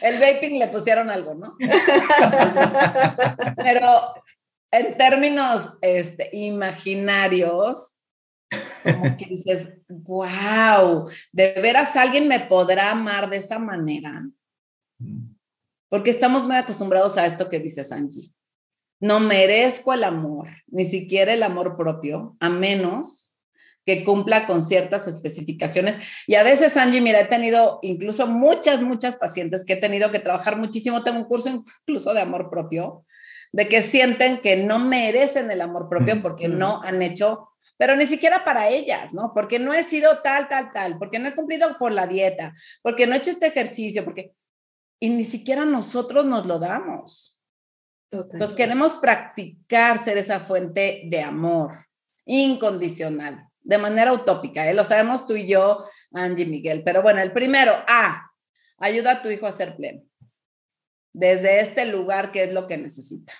El 0.00 0.18
vaping 0.18 0.58
le 0.58 0.68
pusieron 0.68 1.10
algo, 1.10 1.34
¿no? 1.34 1.56
Pero 3.56 4.14
en 4.70 4.96
términos 4.96 5.76
este, 5.82 6.30
imaginarios, 6.32 7.98
como 8.82 9.14
que 9.18 9.26
dices, 9.26 9.74
wow, 9.88 11.06
¿de 11.32 11.52
veras 11.60 11.94
alguien 11.96 12.26
me 12.28 12.40
podrá 12.40 12.92
amar 12.92 13.28
de 13.28 13.36
esa 13.36 13.58
manera? 13.58 14.22
Porque 15.88 16.10
estamos 16.10 16.44
muy 16.44 16.56
acostumbrados 16.56 17.16
a 17.18 17.26
esto 17.26 17.48
que 17.48 17.60
dices, 17.60 17.92
Angie. 17.92 18.30
No 19.00 19.20
merezco 19.20 19.92
el 19.92 20.04
amor, 20.04 20.48
ni 20.68 20.84
siquiera 20.84 21.32
el 21.34 21.42
amor 21.42 21.76
propio, 21.76 22.36
a 22.40 22.48
menos 22.48 23.32
que 23.84 24.04
cumpla 24.04 24.46
con 24.46 24.62
ciertas 24.62 25.08
especificaciones. 25.08 25.98
Y 26.26 26.36
a 26.36 26.42
veces, 26.42 26.76
Angie, 26.76 27.00
mira, 27.00 27.20
he 27.20 27.24
tenido 27.24 27.78
incluso 27.82 28.26
muchas, 28.26 28.82
muchas 28.82 29.16
pacientes 29.16 29.64
que 29.64 29.74
he 29.74 29.76
tenido 29.76 30.10
que 30.10 30.20
trabajar 30.20 30.56
muchísimo. 30.56 31.02
Tengo 31.02 31.18
un 31.18 31.24
curso 31.24 31.48
incluso 31.48 32.14
de 32.14 32.20
amor 32.20 32.48
propio, 32.48 33.04
de 33.52 33.68
que 33.68 33.82
sienten 33.82 34.38
que 34.38 34.56
no 34.56 34.78
merecen 34.78 35.50
el 35.50 35.60
amor 35.60 35.88
propio 35.88 36.16
mm, 36.16 36.22
porque 36.22 36.48
mm. 36.48 36.58
no 36.58 36.82
han 36.82 37.02
hecho, 37.02 37.48
pero 37.76 37.96
ni 37.96 38.06
siquiera 38.06 38.44
para 38.44 38.68
ellas, 38.68 39.12
¿no? 39.14 39.32
Porque 39.34 39.58
no 39.58 39.74
he 39.74 39.82
sido 39.82 40.20
tal, 40.22 40.48
tal, 40.48 40.72
tal, 40.72 40.98
porque 40.98 41.18
no 41.18 41.28
he 41.28 41.34
cumplido 41.34 41.76
por 41.78 41.92
la 41.92 42.06
dieta, 42.06 42.54
porque 42.82 43.06
no 43.06 43.14
he 43.14 43.18
hecho 43.18 43.30
este 43.30 43.46
ejercicio, 43.46 44.04
porque... 44.04 44.32
Y 45.02 45.10
ni 45.10 45.24
siquiera 45.24 45.64
nosotros 45.64 46.24
nos 46.26 46.46
lo 46.46 46.60
damos. 46.60 47.36
Entonces 48.12 48.54
queremos 48.54 48.94
practicar 48.94 50.04
ser 50.04 50.16
esa 50.16 50.38
fuente 50.38 51.02
de 51.06 51.20
amor 51.20 51.72
incondicional 52.24 53.48
de 53.62 53.78
manera 53.78 54.12
utópica, 54.12 54.70
¿eh? 54.70 54.74
lo 54.74 54.84
sabemos 54.84 55.26
tú 55.26 55.34
y 55.34 55.48
yo, 55.48 55.84
Angie 56.12 56.46
Miguel. 56.46 56.84
Pero 56.84 57.02
bueno, 57.02 57.20
el 57.20 57.32
primero, 57.32 57.72
A, 57.88 58.30
ayuda 58.78 59.10
a 59.10 59.22
tu 59.22 59.28
hijo 59.28 59.44
a 59.46 59.50
ser 59.50 59.74
pleno. 59.74 60.04
Desde 61.12 61.58
este 61.58 61.84
lugar, 61.86 62.30
¿qué 62.30 62.44
es 62.44 62.52
lo 62.52 62.68
que 62.68 62.78
necesita? 62.78 63.32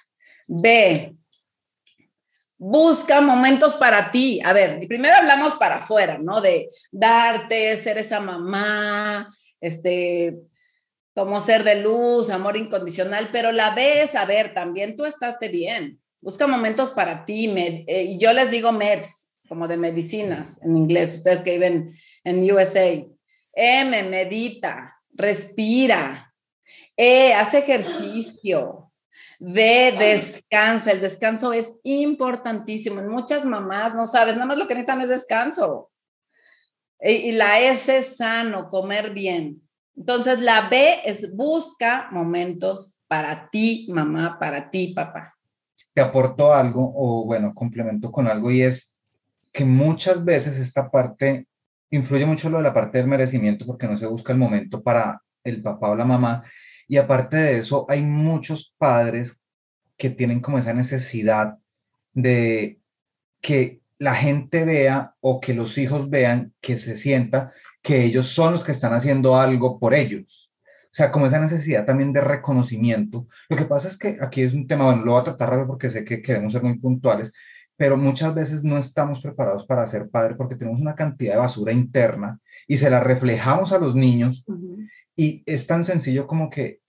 B, 0.49 1.15
busca 2.59 3.21
momentos 3.21 3.77
para 3.77 4.11
ti. 4.11 4.41
A 4.45 4.53
ver, 4.53 4.81
primero 4.89 5.15
hablamos 5.15 5.55
para 5.55 5.77
afuera, 5.77 6.19
¿no? 6.19 6.41
De 6.41 6.69
darte, 6.91 7.77
ser 7.77 7.99
esa 7.99 8.19
mamá, 8.19 9.33
este, 9.61 10.43
como 11.15 11.41
ser 11.41 11.65
de 11.65 11.83
luz, 11.83 12.31
amor 12.31 12.57
incondicional, 12.57 13.29
pero 13.33 13.53
la 13.53 13.75
B 13.75 14.03
es, 14.03 14.15
a 14.15 14.25
ver, 14.25 14.55
también 14.55 14.97
tú 14.97 15.05
estate 15.05 15.49
bien. 15.49 16.01
Busca 16.21 16.47
momentos 16.47 16.91
para 16.91 17.25
ti. 17.25 17.53
Eh, 17.57 18.05
y 18.05 18.19
yo 18.19 18.33
les 18.33 18.51
digo 18.51 18.73
meds, 18.73 19.37
como 19.49 19.69
de 19.69 19.77
medicinas 19.77 20.63
en 20.63 20.77
inglés, 20.77 21.15
ustedes 21.17 21.43
que 21.43 21.53
viven 21.53 21.91
en 22.25 22.51
USA. 22.51 23.05
M, 23.55 24.03
medita, 24.05 24.97
respira. 25.13 26.33
E, 26.97 27.35
hace 27.35 27.59
ejercicio. 27.59 28.93
D, 29.39 29.93
descansa. 29.99 30.93
El 30.93 31.01
descanso 31.01 31.53
es 31.53 31.75
importantísimo. 31.83 33.01
En 33.01 33.09
muchas 33.09 33.45
mamás, 33.45 33.95
no 33.95 34.07
sabes, 34.07 34.35
nada 34.35 34.47
más 34.47 34.59
lo 34.59 34.67
que 34.67 34.75
necesitan 34.75 35.01
es 35.03 35.09
descanso. 35.09 35.91
E, 36.99 37.13
y 37.13 37.33
la 37.33 37.61
S 37.61 37.95
es 37.95 38.17
sano, 38.17 38.69
comer 38.69 39.11
bien. 39.11 39.62
Entonces, 39.97 40.41
la 40.41 40.69
B 40.69 41.01
es 41.05 41.35
busca 41.35 42.09
momentos 42.11 43.01
para 43.07 43.49
ti, 43.51 43.89
mamá, 43.91 44.39
para 44.39 44.71
ti, 44.71 44.93
papá. 44.95 45.35
Te 45.93 46.01
aporto 46.01 46.55
algo, 46.55 46.93
o 46.95 47.25
bueno, 47.25 47.55
complemento 47.55 48.11
con 48.11 48.27
algo, 48.27 48.51
y 48.51 48.63
es 48.63 48.97
que 49.53 49.65
muchas 49.65 50.25
veces 50.25 50.57
esta 50.57 50.91
parte 50.91 51.47
influye 51.91 52.25
mucho 52.25 52.49
lo 52.49 52.57
de 52.57 52.63
la 52.63 52.75
parte 52.75 52.99
del 52.99 53.07
merecimiento 53.07 53.67
porque 53.67 53.87
no 53.87 53.99
se 53.99 54.07
busca 54.07 54.33
el 54.33 54.39
momento 54.39 54.83
para 54.83 55.21
el 55.45 55.63
papá 55.63 55.91
o 55.91 55.95
la 55.95 56.07
mamá. 56.07 56.43
Y 56.89 56.97
aparte 56.97 57.37
de 57.37 57.59
eso, 57.59 57.87
hay 57.89 58.03
muchos 58.03 58.75
padres 58.79 59.43
que 59.99 60.11
tienen 60.11 60.41
como 60.41 60.59
esa 60.59 60.73
necesidad 60.73 61.59
de 62.15 62.81
que 63.41 63.83
la 63.99 64.15
gente 64.15 64.65
vea 64.65 65.15
o 65.21 65.41
que 65.41 65.55
los 65.55 65.79
hijos 65.79 66.09
vean, 66.11 66.55
que 66.61 66.77
se 66.79 66.97
sienta 66.97 67.53
que 67.83 68.05
ellos 68.05 68.29
son 68.29 68.53
los 68.53 68.65
que 68.65 68.73
están 68.73 68.95
haciendo 68.95 69.37
algo 69.37 69.79
por 69.79 69.95
ellos. 69.95 70.51
O 70.93 70.95
sea, 70.95 71.11
como 71.11 71.27
esa 71.27 71.41
necesidad 71.41 71.87
también 71.87 72.13
de 72.13 72.21
reconocimiento. 72.21 73.27
Lo 73.49 73.57
que 73.57 73.65
pasa 73.65 73.89
es 73.89 73.97
que 73.97 74.19
aquí 74.21 74.43
es 74.43 74.53
un 74.53 74.67
tema, 74.67 74.85
bueno, 74.85 75.05
lo 75.05 75.13
voy 75.13 75.21
a 75.23 75.25
tratar 75.25 75.51
rápido 75.51 75.67
porque 75.67 75.91
sé 75.91 76.05
que 76.05 76.21
queremos 76.21 76.53
ser 76.53 76.63
muy 76.63 76.79
puntuales, 76.79 77.33
pero 77.77 77.97
muchas 77.97 78.35
veces 78.35 78.63
no 78.63 78.77
estamos 78.77 79.21
preparados 79.23 79.67
para 79.67 79.87
ser 79.87 80.09
padre 80.11 80.35
porque 80.35 80.55
tenemos 80.55 80.81
una 80.81 80.95
cantidad 80.95 81.35
de 81.35 81.41
basura 81.41 81.73
interna 81.73 82.39
y 82.69 82.77
se 82.77 82.91
la 82.91 83.01
reflejamos 83.01 83.73
a 83.73 83.79
los 83.79 83.95
niños 83.95 84.45
y 85.17 85.43
es 85.47 85.67
tan 85.67 85.85
sencillo 85.85 86.27
como 86.27 86.51
que 86.51 86.81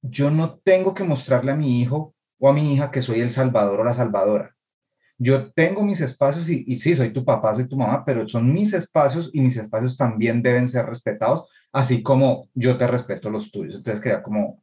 yo 0.00 0.30
no 0.30 0.58
tengo 0.58 0.94
que 0.94 1.04
mostrarle 1.04 1.52
a 1.52 1.56
mi 1.56 1.80
hijo 1.80 2.14
o 2.38 2.48
a 2.48 2.52
mi 2.52 2.72
hija 2.72 2.90
que 2.90 3.02
soy 3.02 3.20
el 3.20 3.30
salvador 3.30 3.80
o 3.80 3.84
la 3.84 3.94
salvadora. 3.94 4.56
Yo 5.22 5.52
tengo 5.52 5.84
mis 5.84 6.00
espacios 6.00 6.50
y, 6.50 6.76
sí, 6.80 6.96
soy 6.96 7.12
tu 7.12 7.24
papá, 7.24 7.54
soy 7.54 7.68
tu 7.68 7.76
mamá, 7.76 8.04
pero 8.04 8.26
son 8.26 8.52
mis 8.52 8.72
espacios 8.72 9.30
y 9.32 9.40
mis 9.40 9.56
espacios 9.56 9.96
también 9.96 10.42
deben 10.42 10.66
ser 10.66 10.86
respetados, 10.86 11.48
así 11.70 12.02
como 12.02 12.48
yo 12.54 12.76
te 12.76 12.88
respeto 12.88 13.30
los 13.30 13.52
tuyos. 13.52 13.76
Entonces 13.76 14.02
quería 14.02 14.20
como 14.20 14.60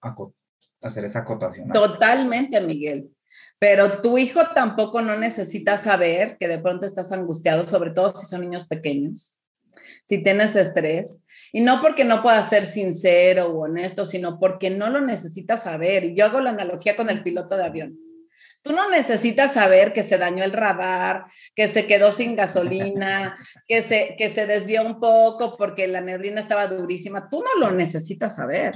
hacer 0.82 1.06
esa 1.06 1.20
acotación. 1.20 1.70
Totalmente, 1.70 2.60
Miguel. 2.60 3.10
Pero 3.58 4.02
tu 4.02 4.18
hijo 4.18 4.42
tampoco 4.54 5.02
no 5.02 5.18
necesita 5.18 5.78
saber 5.78 6.36
que 6.38 6.50
de 6.50 6.60
pronto 6.60 6.86
estás 6.86 7.14
angustiado, 7.14 7.66
sobre 7.66 7.92
todo 7.92 8.10
si 8.10 8.26
son 8.26 8.42
niños 8.42 8.68
pequeños, 8.68 9.40
si 10.10 10.22
tienes 10.22 10.58
estrés. 10.58 11.24
Y 11.54 11.62
no 11.62 11.82
porque 11.82 12.04
no 12.04 12.22
pueda 12.22 12.44
ser 12.44 12.66
sincero 12.66 13.48
o 13.48 13.64
honesto, 13.64 14.06
sino 14.06 14.40
porque 14.40 14.70
no 14.70 14.90
lo 14.90 15.00
necesita 15.00 15.56
saber. 15.56 16.04
Y 16.04 16.16
yo 16.16 16.26
hago 16.26 16.42
la 16.42 16.50
analogía 16.50 16.98
con 16.98 17.10
el 17.10 17.24
piloto 17.24 17.56
de 17.56 17.64
avión. 17.64 18.09
Tú 18.62 18.74
no 18.74 18.90
necesitas 18.90 19.54
saber 19.54 19.94
que 19.94 20.04
se 20.04 20.18
dañó 20.18 20.44
el 20.44 20.52
radar, 20.52 21.26
que 21.56 21.68
se 21.68 21.88
quedó 21.88 22.12
sin 22.12 22.36
gasolina, 22.36 23.38
que 23.68 23.82
se, 23.82 24.16
que 24.18 24.30
se 24.30 24.46
desvió 24.46 24.84
un 24.84 25.00
poco 25.00 25.56
porque 25.58 25.88
la 25.88 26.02
neblina 26.02 26.42
estaba 26.42 26.68
durísima. 26.68 27.30
Tú 27.30 27.44
no 27.44 27.66
lo 27.66 27.76
necesitas 27.76 28.36
saber. 28.36 28.76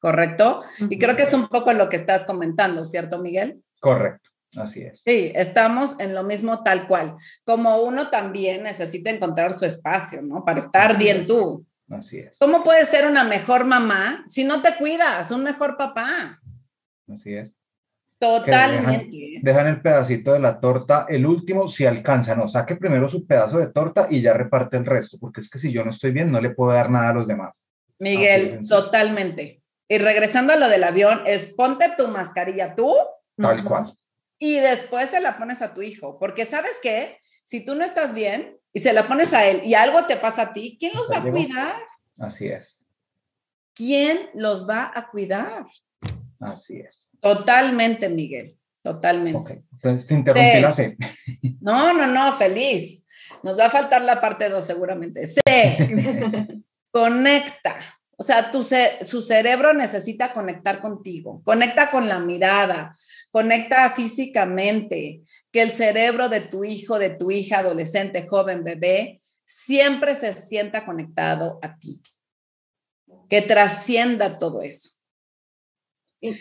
¿correcto? 0.00 0.62
Y 0.88 0.98
creo 0.98 1.16
que 1.16 1.22
es 1.22 1.32
un 1.32 1.48
poco 1.48 1.72
lo 1.72 1.88
que 1.88 1.96
estás 1.96 2.24
comentando, 2.24 2.84
¿cierto, 2.84 3.18
Miguel? 3.18 3.62
Correcto. 3.80 4.30
Así 4.56 4.82
es. 4.82 5.02
Sí, 5.02 5.30
estamos 5.34 6.00
en 6.00 6.14
lo 6.14 6.24
mismo 6.24 6.62
tal 6.62 6.86
cual. 6.86 7.16
Como 7.44 7.82
uno 7.82 8.08
también 8.08 8.62
necesita 8.62 9.10
encontrar 9.10 9.52
su 9.52 9.66
espacio, 9.66 10.22
¿no? 10.22 10.44
Para 10.44 10.60
estar 10.60 10.96
bien 10.96 11.26
tú. 11.26 11.64
Así 11.90 12.18
es. 12.18 12.38
¿Cómo 12.38 12.64
puedes 12.64 12.88
ser 12.88 13.06
una 13.06 13.24
mejor 13.24 13.64
mamá 13.66 14.24
si 14.26 14.44
no 14.44 14.62
te 14.62 14.76
cuidas? 14.76 15.30
Un 15.30 15.44
mejor 15.44 15.76
papá. 15.76 16.40
Así 17.12 17.34
es. 17.34 17.57
Totalmente. 18.18 19.38
Dejan, 19.42 19.68
el 19.68 19.80
pedacito 19.80 20.32
de 20.32 20.40
la 20.40 20.58
torta, 20.58 21.06
el 21.08 21.24
último, 21.24 21.68
si 21.68 21.86
alcanza, 21.86 22.34
no, 22.34 22.48
saque 22.48 22.74
primero 22.74 23.06
su 23.06 23.26
pedazo 23.26 23.58
de 23.58 23.68
torta 23.68 24.08
y 24.10 24.20
ya 24.20 24.32
reparte 24.32 24.76
el 24.76 24.84
resto, 24.84 25.18
porque 25.20 25.40
es 25.40 25.48
que 25.48 25.58
si 25.58 25.72
yo 25.72 25.84
no 25.84 25.90
estoy 25.90 26.10
bien, 26.10 26.32
no 26.32 26.40
le 26.40 26.50
puedo 26.50 26.72
dar 26.72 26.90
nada 26.90 27.10
a 27.10 27.12
los 27.14 27.28
demás. 27.28 27.64
Miguel, 28.00 28.60
totalmente. 28.68 29.62
Y 29.86 29.98
regresando 29.98 30.52
a 30.52 30.56
lo 30.56 30.68
del 30.68 30.84
avión, 30.84 31.22
es 31.26 31.54
ponte 31.54 31.92
tu 31.96 32.08
mascarilla 32.08 32.74
tú. 32.74 32.92
Tal 33.36 33.62
cual. 33.62 33.96
Y 34.38 34.58
después 34.58 35.10
se 35.10 35.20
la 35.20 35.36
pones 35.36 35.62
a 35.62 35.72
tu 35.72 35.82
hijo, 35.82 36.18
porque 36.18 36.44
sabes 36.44 36.78
qué, 36.82 37.18
si 37.44 37.64
tú 37.64 37.74
no 37.74 37.84
estás 37.84 38.14
bien 38.14 38.58
y 38.72 38.80
se 38.80 38.92
la 38.92 39.04
pones 39.04 39.32
a 39.32 39.46
él 39.46 39.62
y 39.64 39.74
algo 39.74 40.06
te 40.06 40.16
pasa 40.16 40.42
a 40.42 40.52
ti, 40.52 40.76
¿quién 40.78 40.92
los 40.94 41.10
va 41.10 41.18
a 41.18 41.30
cuidar? 41.30 41.76
Así 42.18 42.48
es. 42.48 42.84
¿Quién 43.74 44.30
los 44.34 44.68
va 44.68 44.92
a 44.94 45.08
cuidar? 45.08 45.66
Así 46.40 46.80
es. 46.80 47.07
Totalmente, 47.20 48.08
Miguel, 48.08 48.56
totalmente. 48.82 49.64
Entonces 49.72 50.08
te 50.08 50.14
interrumpí 50.14 50.60
la 50.60 50.72
C. 50.72 50.96
No, 51.60 51.92
no, 51.92 52.06
no, 52.06 52.32
feliz. 52.32 53.04
Nos 53.42 53.58
va 53.58 53.66
a 53.66 53.70
faltar 53.70 54.02
la 54.02 54.20
parte 54.20 54.48
2 54.48 54.64
seguramente. 54.64 55.26
C. 55.26 55.40
Conecta. 56.90 57.76
O 58.16 58.24
sea, 58.24 58.50
tu 58.50 58.64
su 58.64 59.22
cerebro 59.22 59.72
necesita 59.74 60.32
conectar 60.32 60.80
contigo. 60.80 61.40
Conecta 61.44 61.88
con 61.88 62.08
la 62.08 62.18
mirada, 62.18 62.96
conecta 63.30 63.88
físicamente. 63.90 65.22
Que 65.52 65.62
el 65.62 65.70
cerebro 65.70 66.28
de 66.28 66.40
tu 66.40 66.64
hijo, 66.64 66.98
de 66.98 67.10
tu 67.10 67.30
hija, 67.30 67.60
adolescente, 67.60 68.26
joven, 68.26 68.64
bebé, 68.64 69.20
siempre 69.44 70.16
se 70.16 70.32
sienta 70.32 70.84
conectado 70.84 71.60
a 71.62 71.78
ti. 71.78 72.02
Que 73.28 73.40
trascienda 73.40 74.38
todo 74.40 74.62
eso. 74.62 74.97
Eh, 76.20 76.36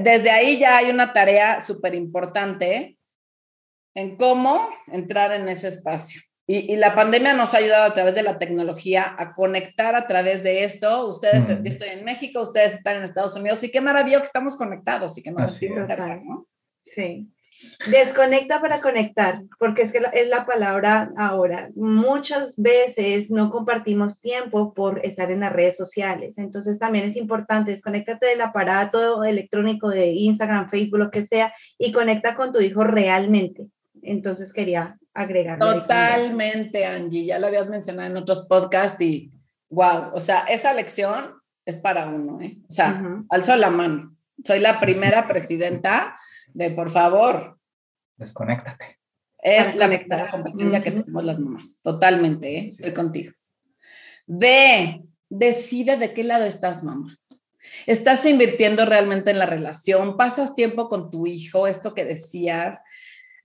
desde 0.00 0.30
ahí 0.30 0.58
ya 0.58 0.78
hay 0.78 0.90
una 0.90 1.12
tarea 1.12 1.60
súper 1.60 1.94
importante 1.94 2.98
en 3.94 4.16
cómo 4.16 4.68
entrar 4.86 5.32
en 5.32 5.48
ese 5.48 5.68
espacio. 5.68 6.20
Y, 6.50 6.76
la 6.76 6.94
pandemia 6.94 7.34
nos 7.34 7.52
ha 7.52 7.58
ayudado 7.58 7.84
a 7.84 7.92
través 7.92 8.14
de 8.14 8.22
la 8.22 8.38
tecnología 8.38 9.14
a 9.18 9.34
conectar 9.34 9.94
a 9.94 10.06
través 10.06 10.42
de 10.42 10.64
esto. 10.64 11.06
Ustedes, 11.06 11.46
yo 11.46 11.56
estoy 11.62 11.90
en 11.90 12.04
México, 12.04 12.40
ustedes 12.40 12.72
están 12.72 12.96
en 12.96 13.02
Estados 13.02 13.36
Unidos 13.36 13.62
y 13.64 13.70
qué 13.70 13.82
maravilloso 13.82 14.22
que 14.22 14.28
estamos 14.28 14.56
conectados 14.56 15.18
y 15.18 15.22
que 15.22 15.30
nos 15.30 15.52
sentimos 15.52 15.86
cerca, 15.86 16.16
¿no? 16.16 16.46
Sí. 16.86 17.30
Desconecta 17.90 18.60
para 18.60 18.80
conectar, 18.80 19.42
porque 19.58 19.82
es 19.82 19.92
que 19.92 20.00
es 20.12 20.28
la 20.28 20.46
palabra 20.46 21.10
ahora. 21.16 21.70
Muchas 21.74 22.56
veces 22.56 23.30
no 23.30 23.50
compartimos 23.50 24.20
tiempo 24.20 24.74
por 24.74 25.04
estar 25.04 25.30
en 25.30 25.40
las 25.40 25.52
redes 25.52 25.76
sociales, 25.76 26.38
entonces 26.38 26.78
también 26.78 27.04
es 27.04 27.16
importante 27.16 27.70
desconectate 27.70 28.26
del 28.26 28.40
aparato 28.40 29.24
electrónico 29.24 29.88
de 29.88 30.08
Instagram, 30.08 30.70
Facebook, 30.70 30.98
lo 30.98 31.10
que 31.10 31.26
sea, 31.26 31.52
y 31.78 31.92
conecta 31.92 32.36
con 32.36 32.52
tu 32.52 32.60
hijo 32.60 32.84
realmente. 32.84 33.66
Entonces 34.02 34.52
quería 34.52 34.96
agregar. 35.14 35.58
Totalmente, 35.58 36.86
Angie, 36.86 37.26
ya 37.26 37.38
lo 37.38 37.48
habías 37.48 37.68
mencionado 37.68 38.08
en 38.08 38.16
otros 38.16 38.46
podcasts 38.46 39.00
y 39.00 39.32
wow, 39.70 40.10
o 40.12 40.20
sea, 40.20 40.40
esa 40.40 40.72
lección 40.72 41.34
es 41.64 41.78
para 41.78 42.08
uno, 42.08 42.40
¿eh? 42.40 42.58
O 42.68 42.70
sea, 42.70 43.02
alzo 43.28 43.56
la 43.56 43.70
mano. 43.70 44.16
Soy 44.44 44.60
la 44.60 44.80
primera 44.80 45.26
presidenta 45.26 46.18
de 46.54 46.70
por 46.70 46.90
favor. 46.90 47.58
Desconéctate. 48.16 48.98
Es 49.38 49.76
la 49.76 49.86
primera 49.86 50.30
competencia 50.30 50.82
que 50.82 50.90
tenemos 50.90 51.24
las 51.24 51.38
mamás. 51.38 51.80
Totalmente, 51.82 52.58
¿eh? 52.58 52.68
estoy 52.70 52.92
contigo. 52.92 53.32
B, 54.26 55.02
decide 55.28 55.96
de 55.96 56.12
qué 56.12 56.24
lado 56.24 56.44
estás, 56.44 56.82
mamá. 56.82 57.16
¿Estás 57.86 58.24
invirtiendo 58.24 58.84
realmente 58.84 59.30
en 59.30 59.38
la 59.38 59.46
relación? 59.46 60.16
¿Pasas 60.16 60.54
tiempo 60.54 60.88
con 60.88 61.10
tu 61.10 61.26
hijo? 61.26 61.66
Esto 61.66 61.94
que 61.94 62.04
decías 62.04 62.80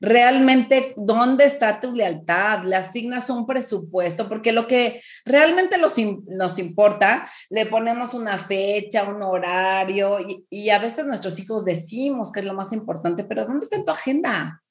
realmente 0.03 0.93
dónde 0.97 1.45
está 1.45 1.79
tu 1.79 1.93
lealtad, 1.93 2.65
le 2.65 2.75
asignas 2.75 3.29
un 3.29 3.45
presupuesto, 3.45 4.27
porque 4.27 4.51
lo 4.51 4.67
que 4.67 5.01
realmente 5.23 5.77
nos 5.77 6.59
importa, 6.59 7.25
le 7.49 7.67
ponemos 7.67 8.13
una 8.13 8.37
fecha, 8.37 9.05
un 9.05 9.23
horario, 9.23 10.17
y, 10.49 10.69
a 10.71 10.79
veces 10.79 11.05
nuestros 11.05 11.39
hijos 11.39 11.63
decimos 11.63 12.33
que 12.33 12.41
es 12.41 12.45
lo 12.45 12.53
más 12.53 12.73
importante, 12.73 13.23
pero 13.23 13.45
¿dónde 13.45 13.63
está 13.63 13.77
en 13.77 13.85
tu 13.85 13.91
agenda? 13.91 14.61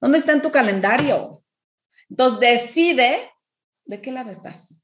¿Dónde 0.00 0.16
está 0.16 0.32
en 0.32 0.40
tu 0.40 0.50
calendario? 0.50 1.44
Entonces, 2.08 2.40
decide 2.40 3.30
de 3.84 4.00
qué 4.00 4.12
lado 4.12 4.30
estás. 4.30 4.82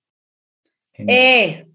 E, 0.93 1.67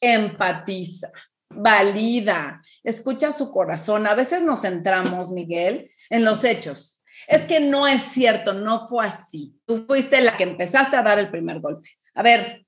empatiza, 0.00 1.10
valida, 1.50 2.60
escucha 2.86 3.32
su 3.32 3.50
corazón. 3.50 4.06
A 4.06 4.14
veces 4.14 4.42
nos 4.42 4.62
centramos, 4.62 5.32
Miguel, 5.32 5.90
en 6.08 6.24
los 6.24 6.44
hechos. 6.44 7.02
Es 7.26 7.42
que 7.42 7.60
no 7.60 7.86
es 7.86 8.00
cierto, 8.00 8.54
no 8.54 8.86
fue 8.86 9.04
así. 9.04 9.58
Tú 9.66 9.84
fuiste 9.86 10.20
la 10.20 10.36
que 10.36 10.44
empezaste 10.44 10.96
a 10.96 11.02
dar 11.02 11.18
el 11.18 11.30
primer 11.30 11.60
golpe. 11.60 11.88
A 12.14 12.22
ver, 12.22 12.64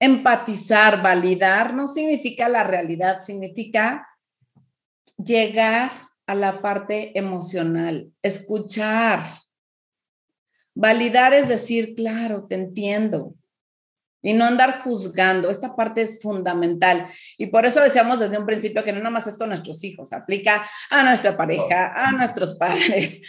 empatizar, 0.00 1.02
validar, 1.02 1.74
no 1.74 1.86
significa 1.86 2.48
la 2.48 2.64
realidad, 2.64 3.18
significa 3.18 4.08
llegar 5.16 5.90
a 6.26 6.34
la 6.34 6.62
parte 6.62 7.16
emocional, 7.18 8.10
escuchar. 8.22 9.20
Validar 10.74 11.34
es 11.34 11.48
decir, 11.48 11.94
claro, 11.94 12.46
te 12.46 12.54
entiendo, 12.54 13.34
y 14.22 14.32
no 14.32 14.44
andar 14.44 14.80
juzgando. 14.80 15.50
Esta 15.50 15.74
parte 15.74 16.02
es 16.02 16.22
fundamental. 16.22 17.06
Y 17.36 17.46
por 17.46 17.66
eso 17.66 17.80
decíamos 17.80 18.20
desde 18.20 18.38
un 18.38 18.46
principio 18.46 18.84
que 18.84 18.92
no 18.92 19.00
nomás 19.00 19.26
es 19.26 19.36
con 19.36 19.48
nuestros 19.48 19.82
hijos, 19.84 20.12
aplica 20.12 20.64
a 20.90 21.02
nuestra 21.02 21.36
pareja, 21.36 21.92
a 21.94 22.12
nuestros 22.12 22.54
padres, 22.58 23.22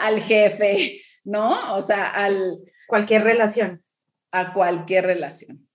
al 0.00 0.20
jefe, 0.20 1.00
¿no? 1.24 1.74
O 1.74 1.82
sea, 1.82 2.10
al... 2.10 2.58
Cualquier 2.86 3.24
relación. 3.24 3.82
A 4.30 4.52
cualquier 4.52 5.04
relación. 5.04 5.68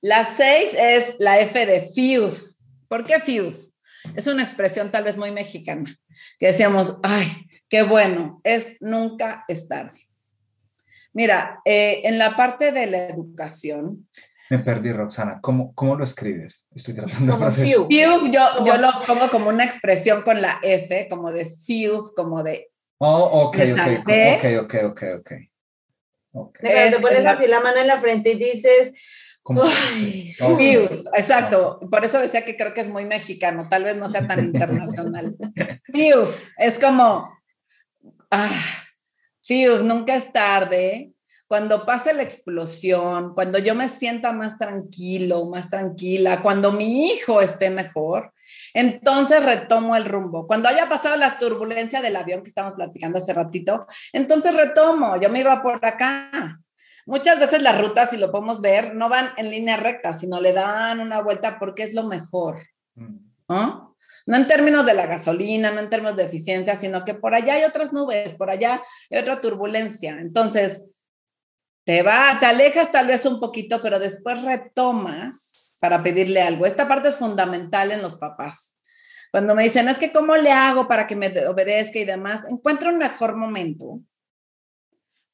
La 0.00 0.24
seis 0.24 0.70
es 0.78 1.16
la 1.18 1.40
F 1.40 1.66
de 1.66 1.82
FIUF. 1.82 2.42
¿Por 2.88 3.04
qué 3.04 3.20
FIUF? 3.20 3.56
Es 4.14 4.26
una 4.26 4.42
expresión 4.42 4.90
tal 4.90 5.04
vez 5.04 5.16
muy 5.16 5.30
mexicana, 5.30 5.94
que 6.38 6.46
decíamos, 6.46 6.98
ay, 7.02 7.26
qué 7.68 7.82
bueno, 7.82 8.40
es 8.44 8.76
nunca 8.80 9.44
es 9.48 9.66
tarde. 9.66 9.98
Mira, 11.14 11.60
eh, 11.64 12.02
en 12.04 12.18
la 12.18 12.36
parte 12.36 12.72
de 12.72 12.86
la 12.86 13.06
educación. 13.06 14.08
Me 14.50 14.58
perdí, 14.58 14.92
Roxana. 14.92 15.38
¿Cómo, 15.40 15.72
cómo 15.74 15.94
lo 15.94 16.04
escribes? 16.04 16.66
Estoy 16.74 16.94
tratando 16.94 17.38
de 17.38 17.44
hacer. 17.46 17.66
yo, 17.66 17.88
yo 17.88 18.76
lo 18.76 18.90
pongo 19.06 19.28
como 19.30 19.48
una 19.48 19.64
expresión 19.64 20.22
con 20.22 20.42
la 20.42 20.58
F, 20.62 21.06
como 21.08 21.30
de 21.30 21.46
few, 21.46 22.12
como 22.14 22.42
de. 22.42 22.68
Oh, 22.98 23.46
ok, 23.46 23.56
ok, 23.56 23.98
ok, 24.00 24.44
ok, 24.60 24.74
ok, 24.84 25.02
ok. 25.18 25.32
okay. 26.32 26.90
te 26.90 26.98
pones 27.00 27.26
así 27.26 27.46
la 27.46 27.60
mano 27.60 27.80
en 27.80 27.86
la 27.86 27.98
frente 27.98 28.32
y 28.32 28.34
dices. 28.34 28.92
Ay, 29.62 30.34
exacto. 31.14 31.78
Por 31.90 32.04
eso 32.04 32.18
decía 32.18 32.44
que 32.44 32.56
creo 32.56 32.72
que 32.72 32.80
es 32.80 32.88
muy 32.88 33.04
mexicano, 33.04 33.68
tal 33.68 33.84
vez 33.84 33.96
no 33.96 34.08
sea 34.08 34.26
tan 34.26 34.40
internacional. 34.44 35.36
Es 36.58 36.78
como. 36.80 37.30
Ah, 38.30 38.83
Fiu, 39.44 39.82
nunca 39.84 40.16
es 40.16 40.32
tarde. 40.32 41.12
Cuando 41.46 41.84
pase 41.84 42.14
la 42.14 42.22
explosión, 42.22 43.34
cuando 43.34 43.58
yo 43.58 43.74
me 43.74 43.88
sienta 43.88 44.32
más 44.32 44.56
tranquilo, 44.56 45.44
más 45.44 45.68
tranquila, 45.68 46.40
cuando 46.40 46.72
mi 46.72 47.10
hijo 47.10 47.40
esté 47.42 47.68
mejor, 47.68 48.32
entonces 48.72 49.44
retomo 49.44 49.94
el 49.94 50.06
rumbo. 50.06 50.46
Cuando 50.46 50.68
haya 50.68 50.88
pasado 50.88 51.16
las 51.16 51.38
turbulencias 51.38 52.02
del 52.02 52.16
avión 52.16 52.42
que 52.42 52.48
estamos 52.48 52.72
platicando 52.72 53.18
hace 53.18 53.34
ratito, 53.34 53.86
entonces 54.12 54.56
retomo. 54.56 55.20
Yo 55.20 55.28
me 55.28 55.40
iba 55.40 55.62
por 55.62 55.84
acá. 55.84 56.58
Muchas 57.06 57.38
veces 57.38 57.62
las 57.62 57.78
rutas, 57.78 58.10
si 58.10 58.16
lo 58.16 58.32
podemos 58.32 58.62
ver, 58.62 58.94
no 58.94 59.10
van 59.10 59.32
en 59.36 59.50
línea 59.50 59.76
recta, 59.76 60.14
sino 60.14 60.40
le 60.40 60.54
dan 60.54 61.00
una 61.00 61.20
vuelta 61.20 61.58
porque 61.58 61.82
es 61.82 61.94
lo 61.94 62.04
mejor. 62.04 62.56
Mm. 62.94 63.16
¿no? 63.48 63.93
No 64.26 64.36
en 64.36 64.46
términos 64.46 64.86
de 64.86 64.94
la 64.94 65.06
gasolina, 65.06 65.70
no 65.70 65.80
en 65.80 65.90
términos 65.90 66.16
de 66.16 66.24
eficiencia, 66.24 66.76
sino 66.76 67.04
que 67.04 67.14
por 67.14 67.34
allá 67.34 67.54
hay 67.54 67.64
otras 67.64 67.92
nubes, 67.92 68.32
por 68.32 68.50
allá 68.50 68.82
hay 69.10 69.18
otra 69.18 69.40
turbulencia. 69.40 70.18
Entonces, 70.18 70.86
te 71.84 72.02
va, 72.02 72.38
te 72.40 72.46
alejas 72.46 72.90
tal 72.90 73.06
vez 73.06 73.26
un 73.26 73.38
poquito, 73.38 73.82
pero 73.82 73.98
después 73.98 74.42
retomas 74.42 75.72
para 75.80 76.02
pedirle 76.02 76.40
algo. 76.40 76.64
Esta 76.64 76.88
parte 76.88 77.08
es 77.08 77.18
fundamental 77.18 77.92
en 77.92 78.00
los 78.00 78.16
papás. 78.16 78.78
Cuando 79.30 79.54
me 79.54 79.64
dicen, 79.64 79.88
es 79.88 79.98
que 79.98 80.12
cómo 80.12 80.36
le 80.36 80.50
hago 80.50 80.88
para 80.88 81.06
que 81.06 81.16
me 81.16 81.26
obedezca 81.46 81.98
y 81.98 82.04
demás, 82.04 82.42
encuentra 82.48 82.88
un 82.88 82.98
mejor 82.98 83.36
momento. 83.36 84.00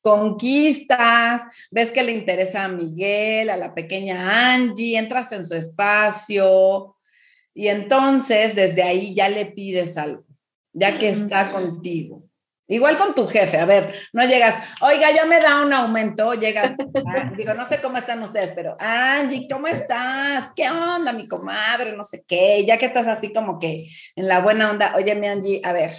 Conquistas, 0.01 1.43
ves 1.71 1.91
que 1.91 2.03
le 2.03 2.13
interesa 2.13 2.65
a 2.65 2.69
Miguel, 2.69 3.51
a 3.51 3.57
la 3.57 3.75
pequeña 3.75 4.53
Angie, 4.55 4.99
entras 4.99 5.31
en 5.33 5.45
su 5.45 5.55
espacio, 5.55 6.97
y 7.61 7.69
entonces 7.69 8.55
desde 8.55 8.83
ahí 8.83 9.15
ya 9.15 9.29
le 9.29 9.45
pides 9.45 9.99
algo, 9.99 10.25
ya 10.73 10.97
que 10.97 11.11
está 11.11 11.51
contigo. 11.51 12.23
Igual 12.67 12.97
con 12.97 13.15
tu 13.15 13.27
jefe, 13.27 13.59
a 13.59 13.67
ver, 13.67 13.95
no 14.15 14.25
llegas, 14.25 14.57
oiga, 14.81 15.11
ya 15.11 15.27
me 15.27 15.41
da 15.41 15.63
un 15.63 15.71
aumento, 15.71 16.33
llegas, 16.33 16.73
ah, 17.07 17.31
digo, 17.37 17.53
no 17.53 17.69
sé 17.69 17.83
cómo 17.83 17.99
están 17.99 18.23
ustedes, 18.23 18.53
pero 18.53 18.79
Angie, 18.81 19.47
¿cómo 19.47 19.67
estás? 19.67 20.49
¿Qué 20.57 20.71
onda, 20.71 21.13
mi 21.13 21.29
comadre? 21.29 21.93
No 21.93 22.03
sé 22.03 22.25
qué, 22.27 22.65
ya 22.65 22.79
que 22.79 22.87
estás 22.87 23.07
así 23.07 23.31
como 23.31 23.59
que 23.59 23.89
en 24.17 24.27
la 24.27 24.41
buena 24.41 24.71
onda, 24.71 24.95
oye, 24.97 25.15
mi 25.15 25.27
Angie, 25.27 25.61
a 25.63 25.75
ver, 25.75 25.95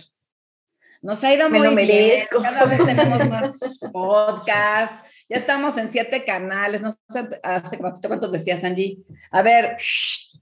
nos 1.04 1.24
ha 1.24 1.32
ido 1.32 1.48
muy 1.48 1.76
bien, 1.76 2.26
cada 2.42 2.66
vez 2.66 2.84
tenemos 2.84 3.30
más 3.30 3.52
podcast, 3.94 4.96
ya 5.30 5.38
estamos 5.38 5.78
en 5.78 5.92
siete 5.92 6.26
canales, 6.26 6.82
no 6.82 6.90
sé, 6.90 7.40
hace 7.44 7.78
cuántos 7.78 8.32
decías, 8.32 8.64
Angie, 8.64 8.98
a 9.30 9.44
ver, 9.44 9.78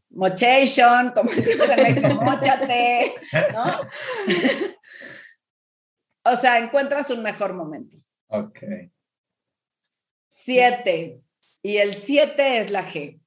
mochation, 0.10 1.12
como 1.12 1.32
decimos 1.36 1.70
en 1.70 1.84
México, 1.84 2.22
mochate, 2.22 3.14
¿no? 3.54 3.82
O 6.24 6.36
sea, 6.36 6.60
encuentras 6.60 7.10
un 7.12 7.24
mejor 7.24 7.54
momento. 7.54 7.98
Ok. 8.28 8.60
Siete. 10.28 11.22
Y 11.62 11.78
el 11.78 11.94
siete 11.94 12.60
es 12.60 12.72
la 12.72 12.86
G. 12.86 13.20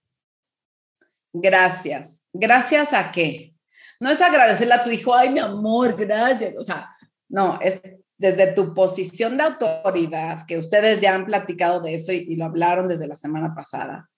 Gracias. 1.33 2.29
¿Gracias 2.33 2.93
a 2.93 3.11
qué? 3.11 3.55
No 3.99 4.11
es 4.11 4.21
agradecerle 4.21 4.75
a 4.75 4.83
tu 4.83 4.91
hijo, 4.91 5.15
ay, 5.15 5.31
mi 5.31 5.41
amor, 5.41 5.97
gracias. 5.97 6.55
O 6.59 6.63
sea, 6.63 6.95
no, 7.29 7.59
es 7.61 7.81
desde 8.17 8.53
tu 8.53 8.75
posición 8.75 9.37
de 9.37 9.45
autoridad, 9.45 10.47
que 10.47 10.59
ustedes 10.59 11.01
ya 11.01 11.15
han 11.15 11.27
platicado 11.27 11.81
de 11.81 11.95
eso 11.95 12.13
y, 12.13 12.19
y 12.19 12.37
lo 12.37 12.45
hablaron 12.45 12.89
desde 12.89 13.09
la 13.09 13.17
semana 13.17 13.55
pasada. 13.55 14.12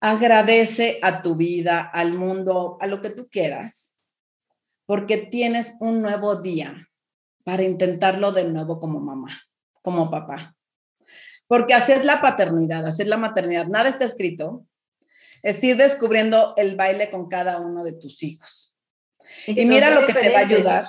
Agradece 0.00 0.98
a 1.02 1.22
tu 1.22 1.34
vida, 1.34 1.80
al 1.80 2.12
mundo, 2.14 2.78
a 2.80 2.86
lo 2.86 3.00
que 3.00 3.10
tú 3.10 3.28
quieras, 3.28 3.98
porque 4.86 5.16
tienes 5.16 5.74
un 5.80 6.02
nuevo 6.02 6.36
día 6.36 6.88
para 7.44 7.62
intentarlo 7.62 8.30
de 8.30 8.44
nuevo 8.44 8.78
como 8.78 9.00
mamá, 9.00 9.40
como 9.82 10.10
papá. 10.10 10.54
Porque 11.48 11.74
así 11.74 11.92
es 11.92 12.04
la 12.04 12.20
paternidad, 12.20 12.86
así 12.86 13.02
es 13.02 13.08
la 13.08 13.16
maternidad. 13.16 13.66
Nada 13.66 13.88
está 13.88 14.04
escrito. 14.04 14.66
Es 15.42 15.62
ir 15.64 15.76
descubriendo 15.76 16.52
el 16.56 16.76
baile 16.76 17.10
con 17.10 17.28
cada 17.28 17.58
uno 17.60 17.82
de 17.84 17.92
tus 17.92 18.22
hijos. 18.22 18.76
Y, 19.46 19.64
mira 19.64 19.90
lo 19.90 20.06
que 20.06 20.12
te 20.12 20.30
va 20.30 20.40
a 20.40 20.42
ayudar. 20.42 20.86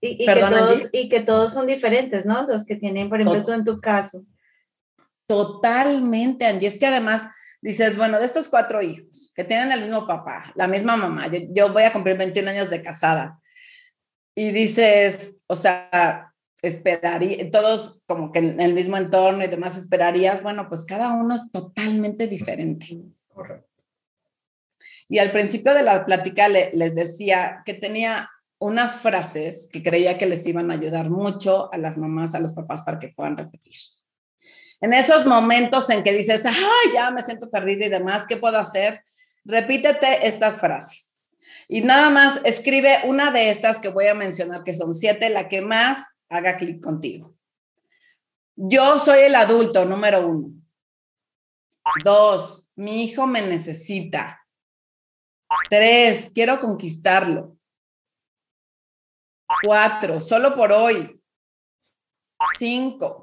Y, 0.00 0.26
que 0.26 0.34
todos, 0.34 0.82
y, 0.92 1.08
que 1.08 1.20
todos, 1.20 1.52
son 1.52 1.68
diferentes, 1.68 2.26
¿no? 2.26 2.42
Los 2.48 2.66
que 2.66 2.74
tienen, 2.74 3.08
por 3.08 3.20
ejemplo, 3.20 3.44
tú 3.44 3.52
en 3.52 3.64
tu 3.64 3.80
caso. 3.80 4.24
Totalmente, 5.26 6.44
Angie. 6.44 6.66
Es 6.66 6.78
que 6.78 6.86
además 6.86 7.28
dices, 7.62 7.96
bueno, 7.96 8.18
de 8.18 8.26
estos 8.26 8.48
cuatro 8.48 8.82
hijos 8.82 9.32
que 9.34 9.44
tienen 9.44 9.72
el 9.72 9.80
mismo 9.80 10.06
papá, 10.06 10.52
la 10.54 10.68
misma 10.68 10.96
mamá, 10.96 11.28
yo, 11.28 11.38
yo 11.50 11.72
voy 11.72 11.84
a 11.84 11.92
cumplir 11.92 12.18
21 12.18 12.50
años 12.50 12.68
de 12.68 12.82
casada 12.82 13.40
y 14.34 14.50
dices, 14.50 15.42
o 15.46 15.56
sea, 15.56 16.32
esperaría, 16.60 17.48
todos 17.50 18.02
como 18.06 18.32
que 18.32 18.40
en 18.40 18.60
el 18.60 18.74
mismo 18.74 18.96
entorno 18.96 19.44
y 19.44 19.48
demás 19.48 19.76
esperarías, 19.76 20.42
bueno, 20.42 20.68
pues 20.68 20.84
cada 20.84 21.12
uno 21.12 21.34
es 21.34 21.50
totalmente 21.50 22.26
diferente. 22.28 22.98
Correcto. 23.28 23.68
Y 25.08 25.18
al 25.18 25.32
principio 25.32 25.74
de 25.74 25.82
la 25.82 26.06
plática 26.06 26.48
les 26.48 26.94
decía 26.94 27.62
que 27.64 27.74
tenía 27.74 28.30
unas 28.58 28.96
frases 28.98 29.68
que 29.70 29.82
creía 29.82 30.16
que 30.16 30.26
les 30.26 30.46
iban 30.46 30.70
a 30.70 30.74
ayudar 30.74 31.10
mucho 31.10 31.72
a 31.72 31.78
las 31.78 31.98
mamás, 31.98 32.34
a 32.34 32.40
los 32.40 32.52
papás 32.52 32.82
para 32.82 32.98
que 32.98 33.08
puedan 33.08 33.36
repetir. 33.36 33.74
En 34.82 34.92
esos 34.92 35.26
momentos 35.26 35.88
en 35.90 36.02
que 36.02 36.12
dices, 36.12 36.44
ay, 36.44 36.92
ya 36.92 37.12
me 37.12 37.22
siento 37.22 37.48
perdida 37.48 37.86
y 37.86 37.88
demás, 37.88 38.26
¿qué 38.26 38.36
puedo 38.36 38.58
hacer? 38.58 39.04
Repítete 39.44 40.26
estas 40.26 40.60
frases. 40.60 41.20
Y 41.68 41.82
nada 41.82 42.10
más 42.10 42.40
escribe 42.44 43.02
una 43.04 43.30
de 43.30 43.50
estas 43.50 43.78
que 43.78 43.88
voy 43.88 44.08
a 44.08 44.14
mencionar, 44.14 44.64
que 44.64 44.74
son 44.74 44.92
siete, 44.92 45.30
la 45.30 45.48
que 45.48 45.60
más 45.60 46.04
haga 46.28 46.56
clic 46.56 46.82
contigo. 46.82 47.36
Yo 48.56 48.98
soy 48.98 49.20
el 49.20 49.36
adulto, 49.36 49.84
número 49.84 50.26
uno. 50.26 50.50
Dos, 52.02 52.68
mi 52.74 53.04
hijo 53.04 53.28
me 53.28 53.40
necesita. 53.40 54.44
Tres, 55.70 56.32
quiero 56.34 56.58
conquistarlo. 56.58 57.56
Cuatro, 59.62 60.20
solo 60.20 60.56
por 60.56 60.72
hoy. 60.72 61.22
Cinco, 62.58 63.21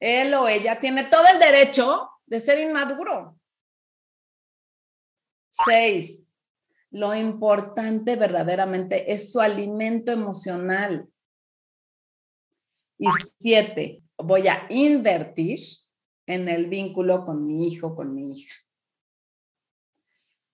él 0.00 0.34
o 0.34 0.48
ella 0.48 0.78
tiene 0.78 1.04
todo 1.04 1.24
el 1.32 1.38
derecho 1.38 2.10
de 2.26 2.40
ser 2.40 2.60
inmaduro. 2.60 3.38
Seis, 5.50 6.30
lo 6.90 7.14
importante 7.14 8.16
verdaderamente 8.16 9.12
es 9.12 9.32
su 9.32 9.40
alimento 9.40 10.12
emocional. 10.12 11.08
Y 12.98 13.06
siete, 13.38 14.02
voy 14.16 14.48
a 14.48 14.66
invertir 14.70 15.58
en 16.26 16.48
el 16.48 16.66
vínculo 16.66 17.24
con 17.24 17.46
mi 17.46 17.66
hijo, 17.66 17.94
con 17.94 18.14
mi 18.14 18.32
hija. 18.32 18.54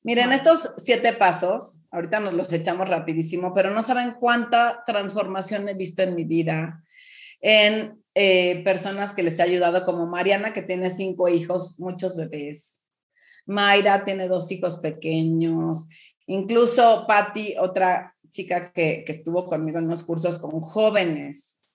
Miren, 0.03 0.33
estos 0.33 0.75
siete 0.77 1.15
pasos, 1.15 1.83
ahorita 1.91 2.21
nos 2.21 2.35
los 2.35 2.53
echamos 2.53 2.89
rapidísimo, 2.89 3.55
pero 3.55 3.71
no 3.71 3.83
saben 3.83 4.13
cuánta 4.21 4.83
transformación 4.85 5.67
he 5.69 5.75
visto 5.75 6.03
en 6.03 6.15
mi 6.15 6.25
vida, 6.25 6.85
en 7.41 8.04
eh, 8.15 8.63
personas 8.65 9.13
que 9.13 9.23
les 9.23 9.39
he 9.39 9.43
ayudado, 9.43 9.85
como 9.85 10.07
Mariana, 10.07 10.53
que 10.53 10.63
tiene 10.63 10.91
cinco 10.91 11.29
hijos, 11.29 11.79
muchos 11.79 12.17
bebés. 12.17 12.85
Mayra 13.47 14.05
tiene 14.05 14.29
dos 14.29 14.51
hijos 14.51 14.79
pequeños, 14.79 15.89
Incluso 16.27 17.05
Patti, 17.07 17.57
otra 17.59 18.15
chica 18.31 18.73
que, 18.73 19.05
estuvo 19.07 19.47
conmigo 19.47 19.79
en 19.79 19.85
unos 19.85 20.03
cursos 20.03 20.39
con 20.39 20.59
jóvenes. 20.61 21.69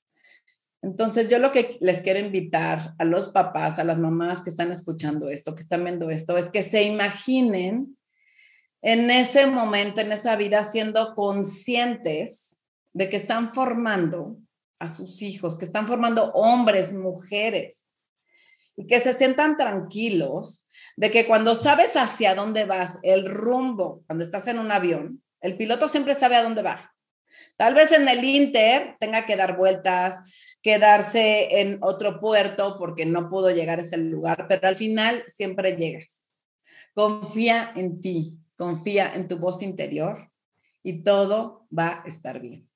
Entonces, 0.82 1.30
yo 1.30 1.40
lo 1.40 1.52
que 1.52 1.78
les 1.82 2.02
quiero 2.02 2.20
invitar 2.20 2.96
a 2.98 3.06
los 3.06 3.30
papás, 3.30 3.80
a 3.80 3.84
las 3.84 4.00
mamás 4.00 4.42
que 4.42 4.50
están 4.50 4.72
escuchando 4.72 5.30
esto, 5.30 5.54
que 5.54 5.62
están 5.62 5.84
viendo 5.84 6.10
esto, 6.10 6.38
es 6.38 6.50
que 6.50 6.64
se 6.64 6.84
imaginen 6.84 7.98
en 8.82 9.12
ese 9.12 9.46
momento, 9.48 10.02
en 10.02 10.14
esa 10.14 10.36
vida, 10.38 10.64
siendo 10.64 11.14
conscientes 11.14 12.62
de 12.94 13.10
que 13.10 13.18
están 13.18 13.52
formando 13.52 14.38
a 14.80 14.88
sus 14.88 15.22
hijos, 15.22 15.58
que 15.58 15.66
están 15.66 15.88
formando 15.88 16.32
hombres, 16.32 16.94
mujeres, 16.94 17.92
y 18.76 18.88
que 18.88 19.02
se 19.02 19.12
sientan 19.12 19.58
tranquilos 19.58 20.70
de 20.96 21.12
que 21.12 21.28
cuando 21.28 21.54
sabes 21.54 21.98
hacia 21.98 22.34
dónde 22.34 22.66
vas, 22.66 22.98
el 23.04 23.30
rumbo, 23.30 24.04
cuando 24.08 24.24
estás 24.24 24.48
en 24.48 24.58
un 24.58 24.72
avión, 24.72 25.22
el 25.42 25.58
piloto 25.58 25.90
siempre 25.90 26.16
sabe 26.16 26.38
a 26.38 26.44
dónde 26.44 26.62
va. 26.62 26.94
Tal 27.58 27.74
vez 27.74 27.92
en 27.92 28.08
el 28.08 28.24
Inter 28.24 28.96
tenga 29.00 29.26
que 29.26 29.36
dar 29.36 29.58
vueltas, 29.58 30.56
quedarse 30.62 31.60
en 31.60 31.78
otro 31.82 32.20
puerto 32.20 32.78
porque 32.80 33.06
no 33.06 33.30
pudo 33.30 33.52
llegar 33.52 33.80
a 33.80 33.82
ese 33.82 33.98
lugar, 33.98 34.46
pero 34.48 34.68
al 34.68 34.76
final 34.76 35.24
siempre 35.28 35.76
llegas. 35.76 36.32
Confía 36.94 37.74
en 37.76 38.00
ti, 38.00 38.38
confía 38.56 39.14
en 39.14 39.28
tu 39.28 39.38
voz 39.38 39.62
interior 39.62 40.32
y 40.84 41.04
todo 41.04 41.68
va 41.78 42.02
a 42.04 42.08
estar 42.08 42.40
bien. 42.40 42.69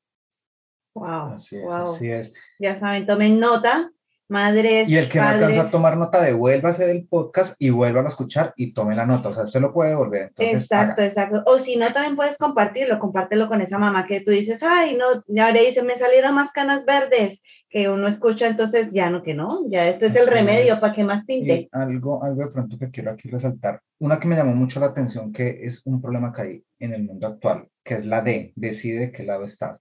Wow, 0.95 1.33
así 1.35 1.57
es, 1.57 1.73
Así 1.73 2.11
es. 2.11 2.33
Ya 2.59 2.75
saben, 2.75 3.05
tomen 3.05 3.39
nota 3.39 3.91
madres. 4.33 4.89
Y 4.89 4.97
el 4.97 5.09
que 5.09 5.19
no 5.19 5.27
alcanza 5.27 5.61
a 5.61 5.71
tomar 5.71 5.95
nota, 5.97 6.21
devuélvase 6.21 6.87
del 6.87 7.07
podcast 7.07 7.55
y 7.59 7.69
vuelva 7.69 8.01
a 8.01 8.09
escuchar 8.09 8.53
y 8.57 8.73
tome 8.73 8.95
la 8.95 9.05
nota. 9.05 9.29
O 9.29 9.33
sea, 9.33 9.43
usted 9.43 9.61
lo 9.61 9.71
puede 9.71 9.91
devolver. 9.91 10.31
exacto, 10.37 11.01
exacto. 11.01 11.43
O 11.45 11.59
si 11.59 11.77
no, 11.77 11.87
también 11.93 12.15
puedes 12.15 12.37
compartirlo, 12.37 12.99
compártelo 12.99 13.47
con 13.47 13.61
esa 13.61 13.77
mamá 13.77 14.05
que 14.07 14.21
tú 14.21 14.31
dices, 14.31 14.63
ay, 14.63 14.97
no, 14.97 15.05
ya 15.27 15.47
ahora 15.47 15.59
dice, 15.61 15.83
me 15.83 15.97
salieron 15.97 16.35
más 16.35 16.51
canas 16.51 16.85
verdes, 16.85 17.41
que 17.69 17.89
uno 17.89 18.07
escucha, 18.07 18.47
entonces 18.47 18.91
ya 18.91 19.09
no, 19.09 19.23
que 19.23 19.33
no, 19.33 19.61
ya 19.69 19.87
esto 19.87 20.05
es 20.05 20.15
el 20.15 20.27
remedio 20.27 20.79
para 20.79 20.93
que 20.93 21.03
más 21.03 21.25
tinte. 21.25 21.69
algo, 21.71 22.23
algo 22.23 22.45
de 22.45 22.51
pronto 22.51 22.77
que 22.77 22.91
quiero 22.91 23.11
aquí 23.11 23.29
resaltar, 23.29 23.81
una 23.99 24.19
que 24.19 24.27
me 24.27 24.35
llamó 24.35 24.53
mucho 24.53 24.79
la 24.79 24.87
atención, 24.87 25.31
que 25.31 25.65
es 25.65 25.81
un 25.85 26.01
problema 26.01 26.31
que 26.33 26.41
hay 26.41 26.63
en 26.79 26.93
el 26.93 27.03
mundo 27.03 27.27
actual, 27.27 27.67
que 27.83 27.95
es 27.95 28.05
la 28.05 28.21
D, 28.21 28.53
decide 28.55 28.99
de 28.99 29.11
qué 29.11 29.23
lado 29.23 29.45
estás. 29.45 29.79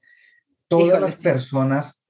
Todas 0.79 1.01
las 1.01 1.17
personas 1.17 2.03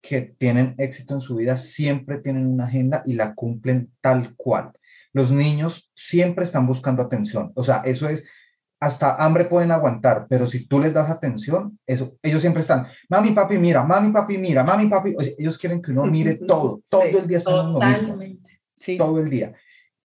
que 0.00 0.34
tienen 0.38 0.74
éxito 0.78 1.14
en 1.14 1.20
su 1.20 1.36
vida 1.36 1.56
siempre 1.56 2.18
tienen 2.18 2.46
una 2.46 2.66
agenda 2.66 3.02
y 3.06 3.14
la 3.14 3.34
cumplen 3.34 3.90
tal 4.00 4.34
cual. 4.36 4.72
Los 5.12 5.30
niños 5.30 5.90
siempre 5.94 6.44
están 6.44 6.66
buscando 6.66 7.02
atención. 7.02 7.52
O 7.54 7.64
sea, 7.64 7.82
eso 7.84 8.08
es, 8.08 8.24
hasta 8.80 9.16
hambre 9.24 9.46
pueden 9.46 9.70
aguantar, 9.70 10.26
pero 10.28 10.46
si 10.46 10.66
tú 10.66 10.78
les 10.80 10.92
das 10.92 11.08
atención, 11.08 11.78
eso, 11.86 12.16
ellos 12.22 12.42
siempre 12.42 12.60
están, 12.60 12.86
mami, 13.08 13.30
papi, 13.30 13.56
mira, 13.56 13.82
mami, 13.82 14.12
papi, 14.12 14.36
mira, 14.36 14.62
mami, 14.62 14.88
papi. 14.88 15.14
ellos 15.38 15.56
quieren 15.56 15.80
que 15.80 15.92
uno 15.92 16.04
mire 16.04 16.36
todo, 16.46 16.82
todo 16.90 17.02
el 17.02 17.26
día 17.26 17.38
están 17.38 17.72
Totalmente. 17.72 18.60
Sí. 18.76 18.98
Todo 18.98 19.20
el 19.20 19.30
día. 19.30 19.54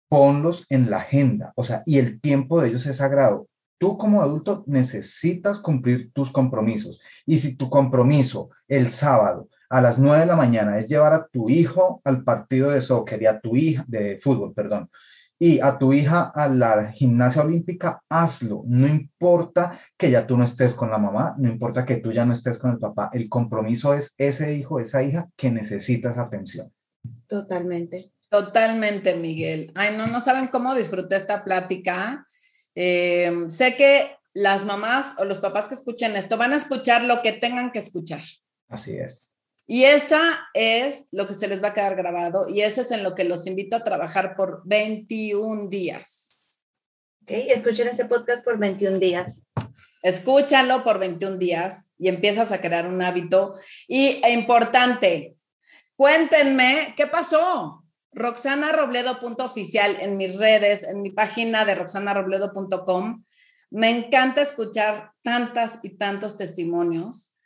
Ponlos 0.10 0.66
en 0.70 0.92
la 0.92 0.98
agenda, 0.98 1.54
o 1.56 1.64
sea, 1.64 1.82
y 1.86 1.98
el 1.98 2.22
tiempo 2.22 2.62
de 2.62 2.70
ellos 2.70 2.86
es 2.86 2.98
sagrado. 2.98 3.48
Tú 3.78 3.98
como 3.98 4.22
adulto 4.22 4.64
necesitas 4.68 5.60
cumplir 5.60 6.12
tus 6.14 6.32
compromisos. 6.32 7.00
Y 7.26 7.40
si 7.40 7.56
tu 7.56 7.70
compromiso 7.70 8.50
el 8.68 8.92
sábado 8.92 9.50
a 9.70 9.82
las 9.82 10.00
9 10.00 10.22
de 10.22 10.26
la 10.26 10.36
mañana 10.36 10.78
es 10.78 10.88
llevar 10.88 11.14
a 11.14 11.28
tu 11.28 11.50
hijo 11.50 12.02
al 12.04 12.24
partido 12.24 12.72
de 12.72 12.82
soccer 12.82 13.22
y 13.22 13.26
a 13.26 13.40
tu 13.40 13.56
hija, 13.56 13.86
de 13.88 14.18
fútbol, 14.20 14.54
perdón, 14.54 14.90
y 15.40 15.60
a 15.60 15.78
tu 15.78 15.94
hija 15.94 16.32
a 16.34 16.48
la 16.50 16.92
gimnasia 16.92 17.44
olímpica, 17.44 18.02
hazlo. 18.10 18.64
No 18.66 18.88
importa 18.88 19.80
que 19.96 20.10
ya 20.10 20.26
tú 20.26 20.36
no 20.38 20.44
estés 20.44 20.74
con 20.74 20.90
la 20.90 20.98
mamá, 20.98 21.36
no 21.38 21.50
importa 21.50 21.86
que 21.86 21.98
tú 21.98 22.12
ya 22.12 22.26
no 22.26 22.34
estés 22.34 22.58
con 22.58 22.72
el 22.72 22.80
papá. 22.80 23.12
El 23.14 23.30
compromiso 23.30 23.94
es 23.94 24.16
ese 24.18 24.56
hijo, 24.56 24.80
esa 24.80 25.04
hija 25.04 25.30
que 25.36 25.52
necesita 25.52 26.10
esa 26.10 26.24
atención. 26.24 26.72
Totalmente. 27.28 28.12
Totalmente, 28.30 29.16
Miguel. 29.16 29.72
Ay, 29.76 29.96
no, 29.96 30.08
no 30.08 30.20
saben 30.20 30.48
cómo 30.48 30.74
disfruté 30.76 31.16
esta 31.16 31.44
plática. 31.44 32.26
Eh, 32.80 33.46
sé 33.48 33.76
que 33.76 34.16
las 34.36 34.64
mamás 34.66 35.16
o 35.18 35.26
los 35.26 35.40
papás 35.40 35.68
que 35.68 35.74
escuchen 35.74 36.16
esto 36.16 36.38
van 36.38 36.54
a 36.54 36.58
escuchar 36.58 37.04
lo 37.06 37.24
que 37.24 37.34
tengan 37.34 37.72
que 37.72 37.80
escuchar. 37.80 38.22
Así 38.70 38.96
es. 38.96 39.34
Y 39.66 39.86
esa 39.86 40.48
es 40.54 41.08
lo 41.12 41.26
que 41.26 41.34
se 41.34 41.48
les 41.48 41.64
va 41.64 41.70
a 41.70 41.74
quedar 41.74 41.96
grabado 41.96 42.48
y 42.48 42.62
ese 42.62 42.82
es 42.82 42.92
en 42.92 43.02
lo 43.02 43.16
que 43.16 43.24
los 43.24 43.48
invito 43.48 43.76
a 43.76 43.84
trabajar 43.84 44.36
por 44.36 44.62
21 44.66 45.70
días. 45.70 46.50
Ok, 47.24 47.32
escuchen 47.32 47.88
ese 47.88 48.06
podcast 48.06 48.46
por 48.46 48.60
21 48.60 49.00
días. 49.00 49.48
Escúchalo 50.04 50.84
por 50.84 51.00
21 51.00 51.38
días 51.38 51.90
y 51.98 52.10
empiezas 52.10 52.52
a 52.52 52.62
crear 52.62 52.86
un 52.86 53.02
hábito. 53.02 53.56
Y 53.88 54.22
e 54.24 54.34
importante, 54.34 55.36
cuéntenme 55.96 56.94
qué 56.96 57.08
pasó. 57.08 57.87
Roxanarobledo.oficial 58.18 59.98
en 60.00 60.18
mis 60.18 60.38
redes, 60.38 60.84
en 60.84 61.02
mi 61.02 61.12
página 61.12 61.66
de 61.66 61.76
roxanarobledo.com. 61.76 63.24
Me 63.70 63.90
encanta 63.90 64.42
escuchar 64.42 65.12
tantas 65.22 65.80
y 65.84 65.98
tantos 65.98 66.36
testimonios 66.36 67.38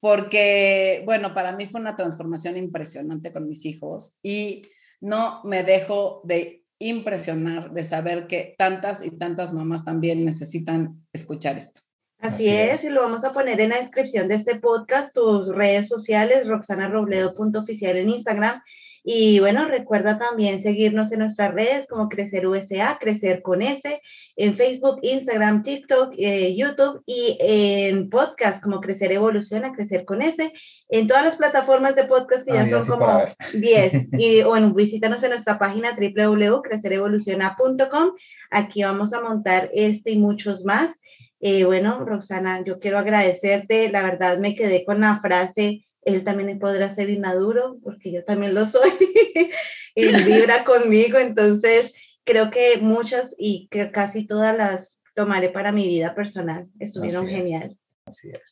porque, 0.00 1.02
bueno, 1.06 1.32
para 1.32 1.52
mí 1.52 1.66
fue 1.66 1.80
una 1.80 1.96
transformación 1.96 2.56
impresionante 2.56 3.32
con 3.32 3.48
mis 3.48 3.64
hijos 3.64 4.18
y 4.22 4.62
no 5.00 5.42
me 5.44 5.62
dejo 5.62 6.20
de 6.24 6.64
impresionar 6.78 7.72
de 7.72 7.84
saber 7.84 8.26
que 8.26 8.54
tantas 8.58 9.02
y 9.04 9.12
tantas 9.12 9.52
mamás 9.52 9.84
también 9.84 10.24
necesitan 10.24 11.06
escuchar 11.12 11.56
esto. 11.56 11.80
Así, 12.18 12.48
es, 12.48 12.84
y 12.84 12.90
lo 12.90 13.02
vamos 13.02 13.24
a 13.24 13.32
poner 13.32 13.60
en 13.60 13.70
la 13.70 13.80
descripción 13.80 14.28
de 14.28 14.34
este 14.34 14.56
podcast, 14.56 15.14
tus 15.14 15.48
redes 15.54 15.88
sociales, 15.88 16.46
roxanarobledo.oficial 16.46 17.96
en 17.96 18.10
Instagram 18.10 18.62
y 19.04 19.40
bueno, 19.40 19.66
recuerda 19.66 20.16
también 20.16 20.62
seguirnos 20.62 21.10
en 21.10 21.18
nuestras 21.20 21.52
redes 21.52 21.88
como 21.88 22.08
Crecer 22.08 22.46
USA, 22.46 22.98
Crecer 23.00 23.42
con 23.42 23.60
S, 23.60 24.00
en 24.36 24.56
Facebook, 24.56 25.00
Instagram, 25.02 25.64
TikTok, 25.64 26.14
eh, 26.16 26.54
YouTube 26.54 27.02
y 27.04 27.36
en 27.40 28.08
podcast 28.10 28.62
como 28.62 28.80
Crecer 28.80 29.10
Evoluciona, 29.10 29.72
Crecer 29.72 30.04
con 30.04 30.22
S, 30.22 30.52
en 30.88 31.08
todas 31.08 31.24
las 31.24 31.34
plataformas 31.36 31.96
de 31.96 32.04
podcast 32.04 32.46
que 32.46 32.52
ya 32.52 32.68
son 32.68 32.86
como 32.86 33.24
10. 33.54 34.10
Y 34.18 34.42
bueno, 34.42 34.72
visítanos 34.72 35.20
en 35.24 35.30
nuestra 35.30 35.58
página 35.58 35.96
www.crecerevoluciona.com. 35.96 38.12
Aquí 38.50 38.84
vamos 38.84 39.12
a 39.12 39.20
montar 39.20 39.68
este 39.74 40.12
y 40.12 40.18
muchos 40.18 40.64
más. 40.64 40.94
Eh, 41.40 41.64
bueno, 41.64 42.04
Roxana, 42.04 42.62
yo 42.64 42.78
quiero 42.78 42.98
agradecerte. 42.98 43.90
La 43.90 44.02
verdad 44.02 44.38
me 44.38 44.54
quedé 44.54 44.84
con 44.84 45.00
la 45.00 45.18
frase 45.20 45.88
él 46.02 46.24
también 46.24 46.58
podrá 46.58 46.94
ser 46.94 47.10
inmaduro, 47.10 47.78
porque 47.82 48.12
yo 48.12 48.24
también 48.24 48.54
lo 48.54 48.66
soy, 48.66 48.90
y 49.94 50.06
vibra 50.24 50.64
conmigo, 50.64 51.18
entonces 51.18 51.92
creo 52.24 52.50
que 52.50 52.78
muchas 52.78 53.34
y 53.38 53.68
que 53.70 53.90
casi 53.90 54.26
todas 54.26 54.56
las 54.56 55.00
tomaré 55.14 55.50
para 55.50 55.72
mi 55.72 55.86
vida 55.86 56.14
personal, 56.14 56.68
estuvieron 56.78 57.28
genial. 57.28 57.76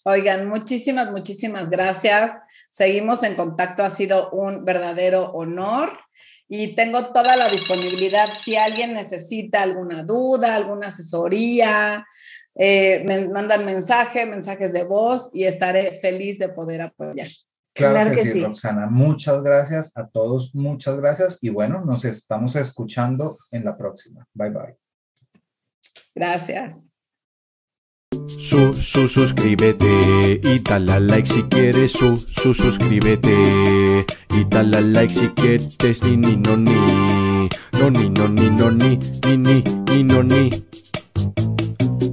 Oigan, 0.04 0.48
muchísimas, 0.48 1.10
muchísimas 1.10 1.70
gracias. 1.70 2.32
Seguimos 2.70 3.22
en 3.22 3.34
contacto, 3.34 3.82
ha 3.82 3.90
sido 3.90 4.30
un 4.30 4.64
verdadero 4.64 5.30
honor 5.32 5.98
y 6.48 6.74
tengo 6.74 7.12
toda 7.12 7.36
la 7.36 7.48
disponibilidad. 7.48 8.32
Si 8.32 8.56
alguien 8.56 8.94
necesita 8.94 9.62
alguna 9.62 10.02
duda, 10.02 10.54
alguna 10.54 10.88
asesoría, 10.88 12.06
eh, 12.54 13.02
me 13.06 13.28
mandan 13.28 13.64
mensaje, 13.64 14.26
mensajes 14.26 14.72
de 14.72 14.84
voz 14.84 15.30
y 15.32 15.44
estaré 15.44 15.92
feliz 15.92 16.38
de 16.38 16.48
poder 16.48 16.82
apoyar. 16.82 17.28
Claro, 17.72 18.14
que, 18.14 18.22
sí, 18.22 18.44
Roxana. 18.44 18.86
Muchas 18.86 19.42
gracias 19.42 19.96
a 19.96 20.06
todos, 20.08 20.54
muchas 20.54 20.96
gracias. 20.96 21.38
Y 21.42 21.50
bueno, 21.50 21.84
nos 21.84 22.04
estamos 22.04 22.56
escuchando 22.56 23.36
en 23.52 23.64
la 23.64 23.76
próxima. 23.76 24.26
Bye 24.34 24.50
bye. 24.50 24.76
Gracias. 26.14 26.92
Su, 28.26 28.74
su, 28.74 29.06
suscríbete 29.06 30.40
y 30.42 30.58
dale 30.58 30.98
like 31.00 31.28
si 31.28 31.42
quieres. 31.44 31.92
Su, 31.92 32.18
su, 32.18 32.52
suscríbete 32.54 34.04
y 34.30 34.44
dale 34.48 34.82
like 34.82 35.12
si 35.12 35.28
quieres. 35.28 36.02
Ni, 36.02 36.16
ni, 36.16 36.36
no, 36.36 36.56
ni. 36.56 37.48
No, 37.78 37.90
ni, 37.90 38.10
no, 38.10 38.28
ni, 38.28 38.50
no, 38.50 38.70
ni, 38.70 38.96
ni, 38.96 39.36
ni, 39.36 39.62
ni, 39.62 40.04
no, 40.04 40.22
ni. 40.22 40.64